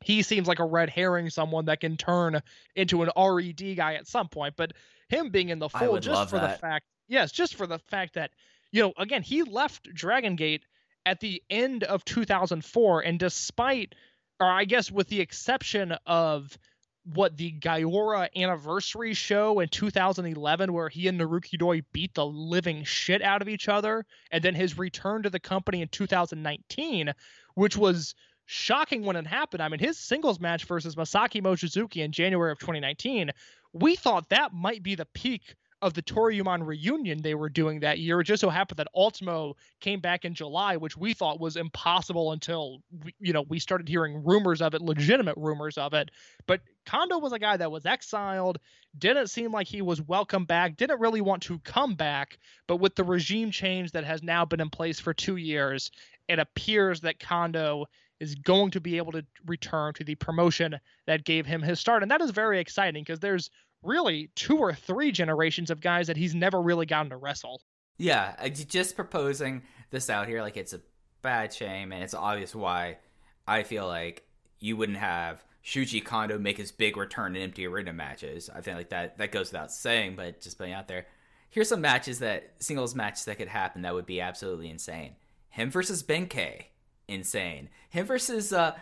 [0.04, 2.40] he seems like a red herring, someone that can turn
[2.74, 4.54] into an RED guy at some point.
[4.56, 4.72] But
[5.08, 8.30] him being in the fold just for the fact, yes, just for the fact that,
[8.70, 10.62] you know, again, he left Dragon Gate
[11.04, 13.94] at the end of 2004, and despite,
[14.38, 16.56] or I guess with the exception of
[17.04, 22.84] what the Gaiora anniversary show in 2011, where he and Naruki Doi beat the living
[22.84, 27.12] shit out of each other, and then his return to the company in 2019,
[27.54, 28.14] which was
[28.50, 29.62] shocking when it happened.
[29.62, 33.30] I mean, his singles match versus Masaki Mochizuki in January of 2019,
[33.72, 38.00] we thought that might be the peak of the Toryumon reunion they were doing that
[38.00, 38.20] year.
[38.20, 42.32] It just so happened that Ultimo came back in July, which we thought was impossible
[42.32, 42.82] until
[43.20, 46.10] you know we started hearing rumors of it, legitimate rumors of it.
[46.46, 48.58] But Kondo was a guy that was exiled,
[48.98, 52.38] didn't seem like he was welcome back, didn't really want to come back.
[52.66, 55.92] But with the regime change that has now been in place for two years,
[56.28, 57.86] it appears that Kondo
[58.20, 62.02] is going to be able to return to the promotion that gave him his start.
[62.02, 63.50] And that is very exciting because there's
[63.82, 67.62] really two or three generations of guys that he's never really gotten to wrestle.
[67.96, 70.80] Yeah, just proposing this out here, like it's a
[71.22, 72.98] bad shame, and it's obvious why
[73.46, 74.24] I feel like
[74.58, 78.48] you wouldn't have Shuji Kondo make his big return in empty arena matches.
[78.54, 81.06] I think like that that goes without saying, but just putting out there.
[81.50, 85.16] Here's some matches that singles matches that could happen that would be absolutely insane.
[85.48, 86.66] Him versus Benkei,
[87.10, 87.68] insane.
[87.90, 88.76] Him versus uh,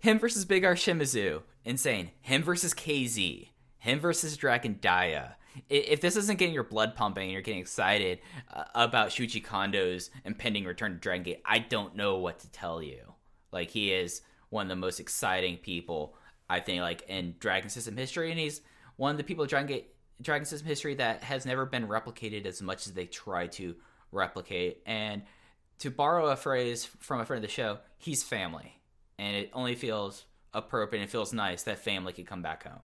[0.00, 2.10] him versus Big R Shimizu, insane.
[2.20, 5.36] Him versus KZ, him versus Dragon Dia.
[5.70, 8.18] If this isn't getting your blood pumping and you're getting excited
[8.52, 12.82] uh, about Shuji Kondo's impending return to Dragon Gate, I don't know what to tell
[12.82, 13.14] you.
[13.52, 14.20] Like he is
[14.50, 16.14] one of the most exciting people
[16.48, 18.60] I think like in Dragon System history, and he's
[18.96, 22.46] one of the people in Dragon Gate Dragon System history that has never been replicated
[22.46, 23.76] as much as they try to
[24.12, 24.82] replicate.
[24.86, 25.22] And
[25.78, 28.80] to borrow a phrase from a friend of the show, he's family,
[29.18, 30.24] and it only feels
[30.54, 32.80] appropriate and it feels nice that family could come back home.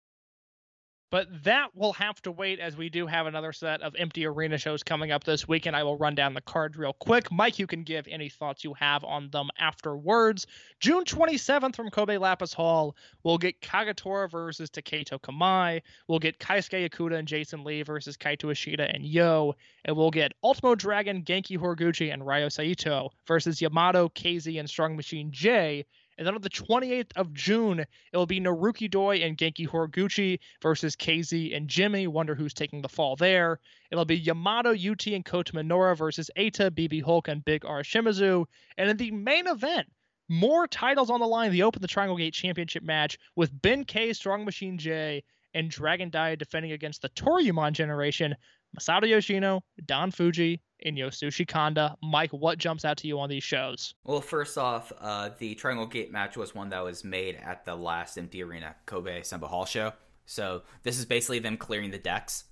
[1.10, 4.58] But that will have to wait as we do have another set of empty arena
[4.58, 7.32] shows coming up this week, and I will run down the cards real quick.
[7.32, 10.46] Mike, you can give any thoughts you have on them afterwards.
[10.78, 12.94] June 27th from Kobe Lapis Hall,
[13.24, 15.82] we'll get Kagetora versus Taketo Kamai.
[16.06, 19.56] We'll get Keisuke Okuda and Jason Lee versus Kaito Ishida and Yo.
[19.84, 24.94] And we'll get Ultimo Dragon, Genki Horiguchi, and Ryo Saito versus Yamato, KZ, and Strong
[24.94, 25.86] Machine J.
[26.20, 30.94] And then on the 28th of June, it'll be Naruki Doi and Genki Horiguchi versus
[30.94, 32.06] KZ and Jimmy.
[32.08, 33.58] Wonder who's taking the fall there.
[33.90, 38.44] It'll be Yamato, UT, and Kota Minoura versus Eita, BB Hulk, and Big R Shimizu.
[38.76, 39.86] And in the main event,
[40.28, 41.52] more titles on the line.
[41.52, 46.36] The Open the Triangle Gate Championship match with Benkei, Strong Machine J, and Dragon Dia
[46.36, 48.36] defending against the Toryumon generation,
[48.78, 51.96] Masato Yoshino, Don Fuji, and Yasushi Kanda.
[52.02, 53.94] Mike, what jumps out to you on these shows?
[54.04, 57.74] Well, first off, uh, the Triangle Gate match was one that was made at the
[57.74, 59.92] last Empty Arena Kobe Sanbo Hall show.
[60.26, 62.44] So this is basically them clearing the decks.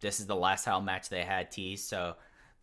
[0.00, 2.14] This is the last title match they had teased, so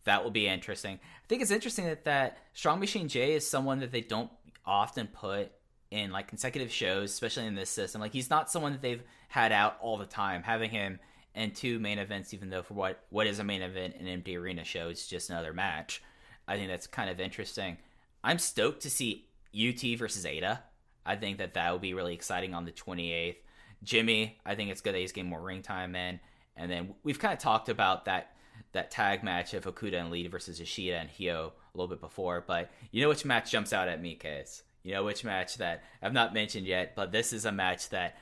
[0.04, 0.94] that will be interesting.
[0.96, 4.30] I think it's interesting that that Strong Machine J is someone that they don't
[4.64, 5.52] often put
[5.90, 8.00] in like consecutive shows, especially in this system.
[8.00, 10.42] Like he's not someone that they've had out all the time.
[10.42, 10.98] Having him
[11.36, 14.12] in two main events, even though for what what is a main event in an
[14.12, 16.02] empty arena show, it's just another match.
[16.48, 17.76] I think that's kind of interesting.
[18.24, 20.60] I'm stoked to see UT versus Eita.
[21.04, 23.36] I think that that will be really exciting on the 28th.
[23.84, 26.18] Jimmy, I think it's good that he's getting more ring time in.
[26.56, 28.32] And then we've kind of talked about that
[28.72, 32.42] that tag match of Okuda and Lee versus Ishida and Yo a little bit before,
[32.46, 34.62] but you know which match jumps out at me, Case?
[34.82, 38.16] You know which match that I've not mentioned yet, but this is a match that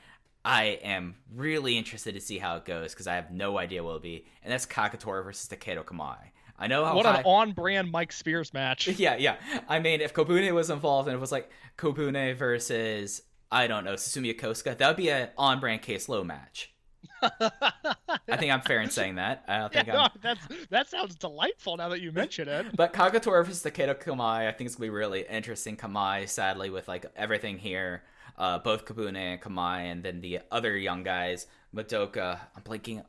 [0.45, 3.89] I am really interested to see how it goes because I have no idea what
[3.89, 6.17] it'll be, and that's Kagetora versus Taketo Kamai.
[6.57, 8.87] I know how What high- an on-brand Mike Spears match.
[8.99, 9.35] yeah, yeah.
[9.67, 13.93] I mean, if Kobune was involved and it was like Kobune versus I don't know
[13.93, 16.71] Susumu Yokosuka, that would be an on-brand case low match.
[17.21, 19.43] I think I'm fair in saying that.
[19.47, 22.67] I don't Yeah, think no, that's that sounds delightful now that you mention it.
[22.75, 25.75] But Kagetora versus Taketo Kamai, I think it's gonna be really interesting.
[25.77, 28.03] Kamai, sadly, with like everything here,
[28.37, 32.39] uh, both Kobune and Kamai, and then the other young guys, Madoka.
[32.55, 33.03] I'm blinking.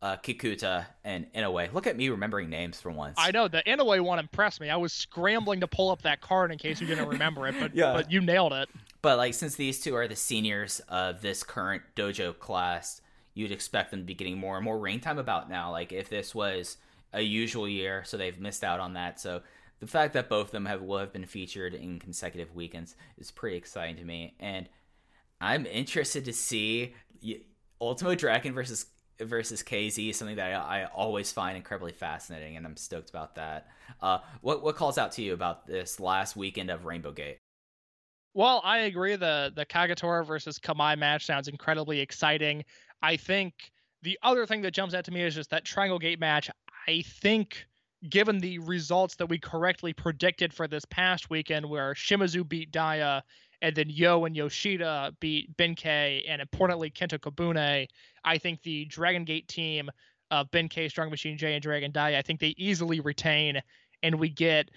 [0.00, 1.72] Uh, Kikuta and Inoue.
[1.72, 3.16] Look at me remembering names for once.
[3.18, 4.70] I know the Inoue one impressed me.
[4.70, 7.74] I was scrambling to pull up that card in case you didn't remember it, but
[7.74, 7.94] Yeah.
[7.94, 8.68] but you nailed it.
[9.02, 13.00] But like since these two are the seniors of this current dojo class,
[13.34, 15.72] you'd expect them to be getting more and more rain time about now.
[15.72, 16.76] Like if this was
[17.12, 19.18] a usual year, so they've missed out on that.
[19.18, 19.42] So
[19.80, 23.30] the fact that both of them have will have been featured in consecutive weekends is
[23.30, 24.68] pretty exciting to me, and
[25.40, 26.94] I'm interested to see
[27.80, 28.86] Ultimo Dragon versus
[29.20, 33.68] versus KZ, something that I, I always find incredibly fascinating, and I'm stoked about that.
[34.00, 37.38] Uh, what what calls out to you about this last weekend of Rainbow Gate?
[38.34, 39.16] Well, I agree.
[39.16, 42.64] The the Kagetora versus Kamai match sounds incredibly exciting.
[43.02, 43.54] I think
[44.02, 46.50] the other thing that jumps out to me is just that Triangle Gate match.
[46.86, 47.66] I think,
[48.08, 53.22] given the results that we correctly predicted for this past weekend, where Shimizu beat Dia
[53.60, 57.88] and then Yo and Yoshida beat Benkei and importantly Kento Kobune,
[58.24, 59.90] I think the Dragon Gate team
[60.30, 63.60] of Benkei, Strong Machine J, and Dragon Dia, I think they easily retain,
[64.02, 64.70] and we get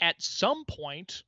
[0.00, 1.22] at some point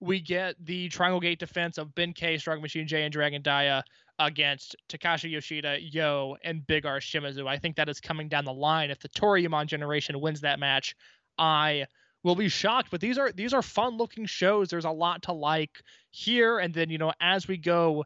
[0.00, 3.84] we get the Triangle Gate defense of Benkei, Strong Machine J, and Dragon Dia
[4.20, 7.48] against Takashi Yoshida, Yo, and Big R Shimizu.
[7.48, 8.90] I think that is coming down the line.
[8.90, 10.94] If the Toryumon generation wins that match,
[11.38, 11.86] I
[12.22, 12.90] will be shocked.
[12.90, 14.68] But these are these are fun looking shows.
[14.68, 18.04] There's a lot to like here, and then you know as we go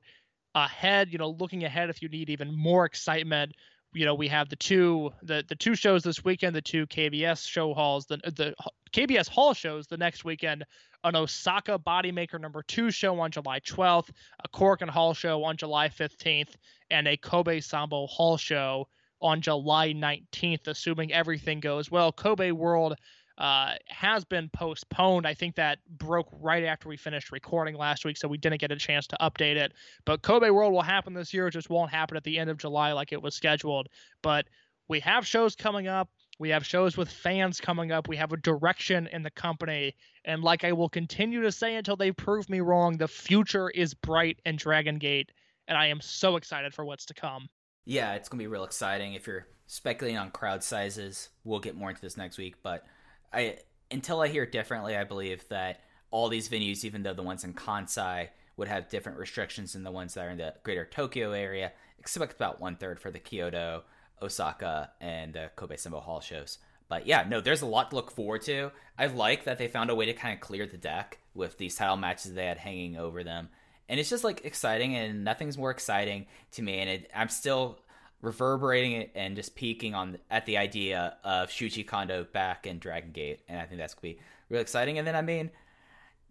[0.55, 3.53] ahead, you know looking ahead, if you need even more excitement.
[3.93, 7.47] You know, we have the two the the two shows this weekend, the two KBS
[7.47, 8.55] show halls, the the
[8.93, 10.65] KBS hall shows the next weekend
[11.05, 14.11] an Osaka Bodymaker number two show on July 12th,
[14.43, 16.57] a Korakuen Hall show on July 15th,
[16.91, 18.89] and a Kobe Sanbo Hall show
[19.21, 22.11] on July 19th, assuming everything goes well.
[22.11, 22.97] Kobe World
[23.37, 25.27] uh, has been postponed.
[25.27, 28.73] I think that broke right after we finished recording last week, so we didn't get
[28.73, 29.73] a chance to update it.
[30.05, 31.49] But Kobe World will happen this year.
[31.49, 33.89] It just won't happen at the end of July like it was scheduled.
[34.23, 34.47] But
[34.89, 36.09] we have shows coming up.
[36.39, 38.09] We have shows with fans coming up.
[38.09, 39.95] We have a direction in the company.
[40.24, 43.95] And like I will continue to say until they prove me wrong, the future is
[43.95, 45.30] bright in Dragon Gate.
[45.68, 47.49] And I am so excited for what's to come.
[47.85, 49.14] Yeah, it's gonna be real exciting.
[49.14, 52.57] If you're speculating on crowd sizes, we'll get more into this next week.
[52.62, 52.85] But
[53.32, 53.59] I,
[53.91, 55.80] until I hear differently, I believe that
[56.11, 59.91] all these venues, even though the ones in Kansai would have different restrictions than the
[59.91, 63.85] ones that are in the greater Tokyo area, expect about one third for the Kyoto,
[64.23, 66.59] Osaka, and the Kobe Sanbo Hall shows.
[66.89, 68.71] But yeah, no, there's a lot to look forward to.
[68.99, 71.75] I like that they found a way to kind of clear the deck with these
[71.75, 73.49] title matches they had hanging over them.
[73.89, 76.79] And it's just like exciting, and nothing's more exciting to me.
[76.79, 77.81] And it, I'm still
[78.23, 83.12] reverberating it and just peaking on at the idea of Shuji Kondo back in Dragon
[83.12, 84.99] Gate, and I think that's gonna be really exciting.
[84.99, 85.51] And then I mean,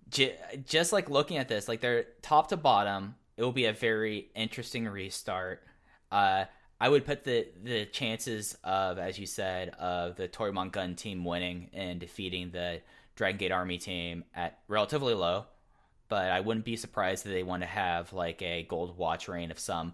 [0.09, 3.73] j- just like looking at this, like they're top to bottom, it will be a
[3.73, 5.63] very interesting restart.
[6.11, 6.45] Uh,
[6.83, 11.23] I would put the the chances of, as you said, of the Toryumon Gun team
[11.23, 12.81] winning and defeating the
[13.15, 15.45] Dragon Gate Army team at relatively low.
[16.09, 19.49] But I wouldn't be surprised that they want to have like a gold watch reign
[19.49, 19.93] of some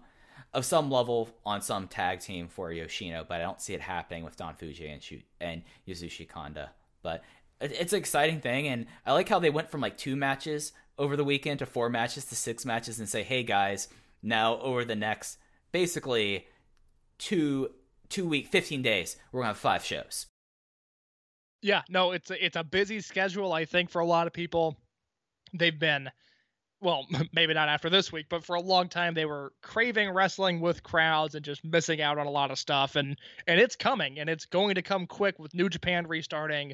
[0.52, 4.24] of some level on some tag team for Yoshino, but I don't see it happening
[4.24, 6.72] with Don Fuji and Shu- and Yasushi Kanda.
[7.04, 7.22] But
[7.60, 10.72] it- it's an exciting thing, and I like how they went from like two matches
[10.98, 13.86] over the weekend to four matches to six matches, and say, "Hey guys,
[14.24, 15.38] now over the next
[15.70, 16.48] basically
[17.20, 17.70] two
[18.08, 20.26] two week, fifteen days, we're gonna have five shows."
[21.62, 23.52] Yeah, no, it's a, it's a busy schedule.
[23.52, 24.78] I think for a lot of people,
[25.52, 26.10] they've been,
[26.80, 30.60] well, maybe not after this week, but for a long time they were craving wrestling
[30.60, 32.96] with crowds and just missing out on a lot of stuff.
[32.96, 33.16] And
[33.46, 36.72] and it's coming, and it's going to come quick with New Japan restarting,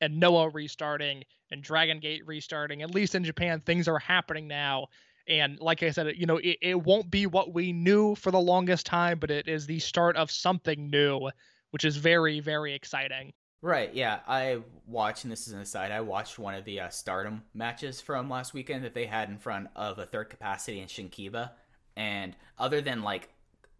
[0.00, 2.82] and Noah restarting, and Dragon Gate restarting.
[2.82, 4.86] At least in Japan, things are happening now.
[5.28, 8.40] And like I said, you know, it, it won't be what we knew for the
[8.40, 11.30] longest time, but it is the start of something new,
[11.70, 13.32] which is very, very exciting.
[13.60, 14.20] Right, yeah.
[14.26, 18.00] I watched, and this is an aside, I watched one of the uh, Stardom matches
[18.00, 21.50] from last weekend that they had in front of a third capacity in Shinkiba.
[21.96, 23.28] And other than like,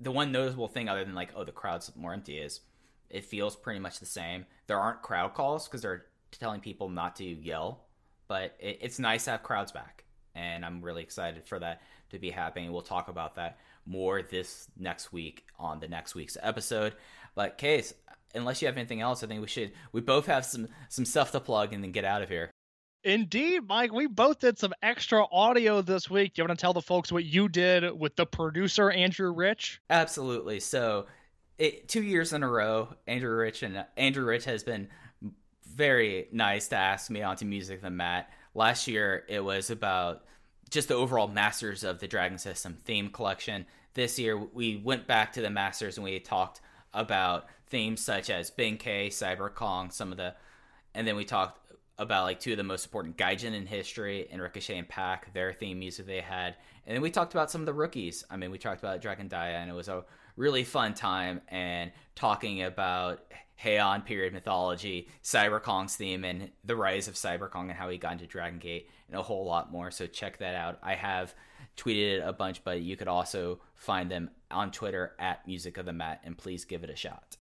[0.00, 2.60] the one noticeable thing, other than like, oh, the crowd's more empty, is
[3.08, 4.44] it feels pretty much the same.
[4.66, 7.86] There aren't crowd calls because they're telling people not to yell,
[8.26, 10.04] but it, it's nice to have crowds back.
[10.38, 12.72] And I'm really excited for that to be happening.
[12.72, 16.94] We'll talk about that more this next week on the next week's episode.
[17.34, 17.92] But Case,
[18.34, 21.32] unless you have anything else, I think we should we both have some some stuff
[21.32, 22.50] to plug and then get out of here.
[23.04, 23.92] Indeed, Mike.
[23.92, 26.34] We both did some extra audio this week.
[26.34, 29.80] Do you want to tell the folks what you did with the producer Andrew Rich?
[29.88, 30.60] Absolutely.
[30.60, 31.06] So,
[31.58, 34.88] it, two years in a row, Andrew Rich and Andrew Rich has been
[35.72, 38.30] very nice to ask me onto music the mat.
[38.58, 40.24] Last year, it was about
[40.68, 43.66] just the overall Masters of the Dragon System theme collection.
[43.94, 46.60] This year, we went back to the Masters and we talked
[46.92, 50.34] about themes such as Benkei, Cyber Kong, some of the,
[50.92, 51.60] and then we talked
[51.98, 55.52] about like two of the most important Gaijin in history, and Ricochet and Pac, their
[55.52, 58.24] theme music they had, and then we talked about some of the rookies.
[58.28, 60.04] I mean, we talked about Dragon Dia, and it was a
[60.34, 63.22] really fun time, and talking about
[63.62, 67.98] Heian period mythology, Cyber Kong's theme, and the rise of Cyber Kong, and how he
[67.98, 69.90] got into Dragon Gate, and a whole lot more.
[69.90, 70.78] So check that out.
[70.82, 71.34] I have
[71.76, 75.86] tweeted it a bunch, but you could also find them on Twitter at Music of
[75.86, 77.36] the Mat, and please give it a shot.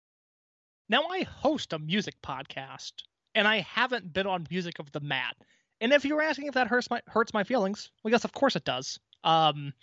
[0.89, 2.93] Now, I host a music podcast,
[3.33, 5.35] and I haven't been on Music of the Mat.
[5.81, 8.33] And if you were asking if that hurts my hurts my feelings, well, yes, of
[8.33, 8.99] course it does.
[9.23, 9.73] Um,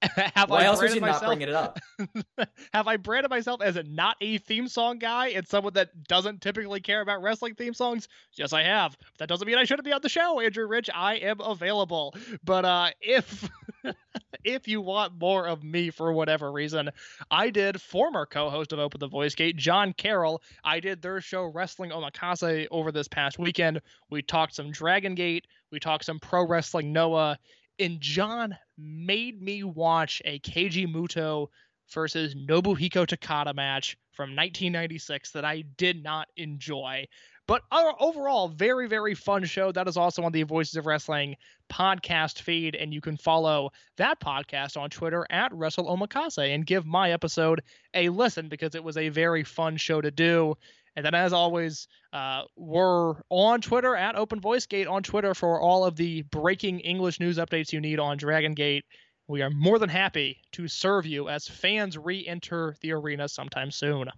[0.34, 1.26] have Why I else would you not myself?
[1.26, 1.78] bring it up?
[2.72, 6.40] have I branded myself as a not a theme song guy and someone that doesn't
[6.40, 8.06] typically care about wrestling theme songs?
[8.34, 8.96] Yes, I have.
[9.18, 10.88] That doesn't mean I shouldn't be on the show, Andrew Rich.
[10.94, 12.14] I am available.
[12.44, 13.48] But uh, if
[14.44, 16.90] if you want more of me for whatever reason,
[17.30, 20.42] I did former co-host of Open the Voice Gate, John Carroll.
[20.62, 23.80] I did their show Wrestling Omakase over this past weekend.
[24.10, 25.46] We talked some Dragon Gate.
[25.72, 27.38] We talked some pro wrestling Noah
[27.78, 31.48] and John made me watch a Keiji Muto
[31.92, 37.06] versus Nobuhiko Takada match from 1996 that I did not enjoy.
[37.46, 39.72] But overall, very, very fun show.
[39.72, 41.34] That is also on the Voices of Wrestling
[41.72, 46.84] podcast feed, and you can follow that podcast on Twitter at Wrestle Omakase and give
[46.84, 47.62] my episode
[47.94, 50.56] a listen because it was a very fun show to do.
[50.96, 55.60] And then, as always, uh, we're on Twitter at Open Voice Gate on Twitter for
[55.60, 58.84] all of the breaking English news updates you need on Dragon Gate.
[59.28, 63.70] We are more than happy to serve you as fans re enter the arena sometime
[63.70, 64.08] soon.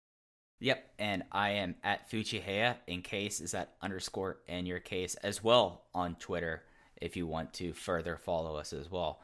[0.60, 5.42] Yep, and I am at Fujiheya in case is that underscore in your case as
[5.42, 6.62] well on Twitter
[7.00, 9.20] if you want to further follow us as well.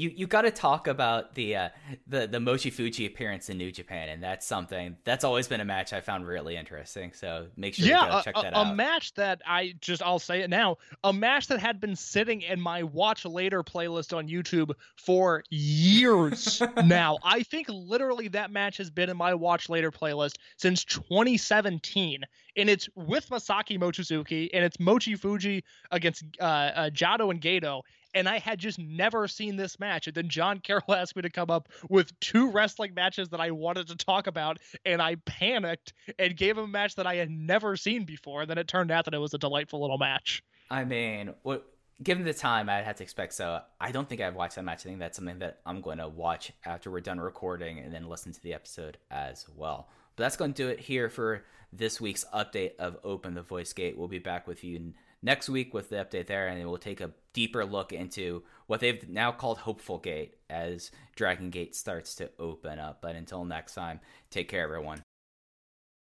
[0.00, 1.68] You you got to talk about the uh,
[2.06, 5.64] the the Mochi Fuji appearance in New Japan, and that's something that's always been a
[5.64, 7.12] match I found really interesting.
[7.12, 8.76] So make sure yeah, go a, check a- that a out.
[8.76, 12.58] match that I just I'll say it now, a match that had been sitting in
[12.60, 17.18] my watch later playlist on YouTube for years now.
[17.22, 22.22] I think literally that match has been in my watch later playlist since 2017,
[22.56, 27.82] and it's with Masaki Mochizuki and it's Mochi Fuji against uh, uh, Jado and Gedo.
[28.14, 30.06] And I had just never seen this match.
[30.06, 33.50] And then John Carroll asked me to come up with two wrestling matches that I
[33.50, 34.58] wanted to talk about.
[34.84, 38.42] And I panicked and gave him a match that I had never seen before.
[38.42, 40.42] And then it turned out that it was a delightful little match.
[40.70, 41.66] I mean, what
[42.02, 43.60] given the time, I'd have to expect so.
[43.80, 44.80] I don't think I've watched that match.
[44.80, 48.08] I think that's something that I'm going to watch after we're done recording and then
[48.08, 49.88] listen to the episode as well.
[50.16, 53.72] But that's going to do it here for this week's update of Open the Voice
[53.72, 53.96] Gate.
[53.96, 57.12] We'll be back with you next week with the update there, and we'll take a
[57.32, 62.78] deeper look into what they've now called Hopeful Gate as Dragon Gate starts to open
[62.78, 63.00] up.
[63.02, 64.00] But until next time,
[64.30, 65.02] take care, everyone.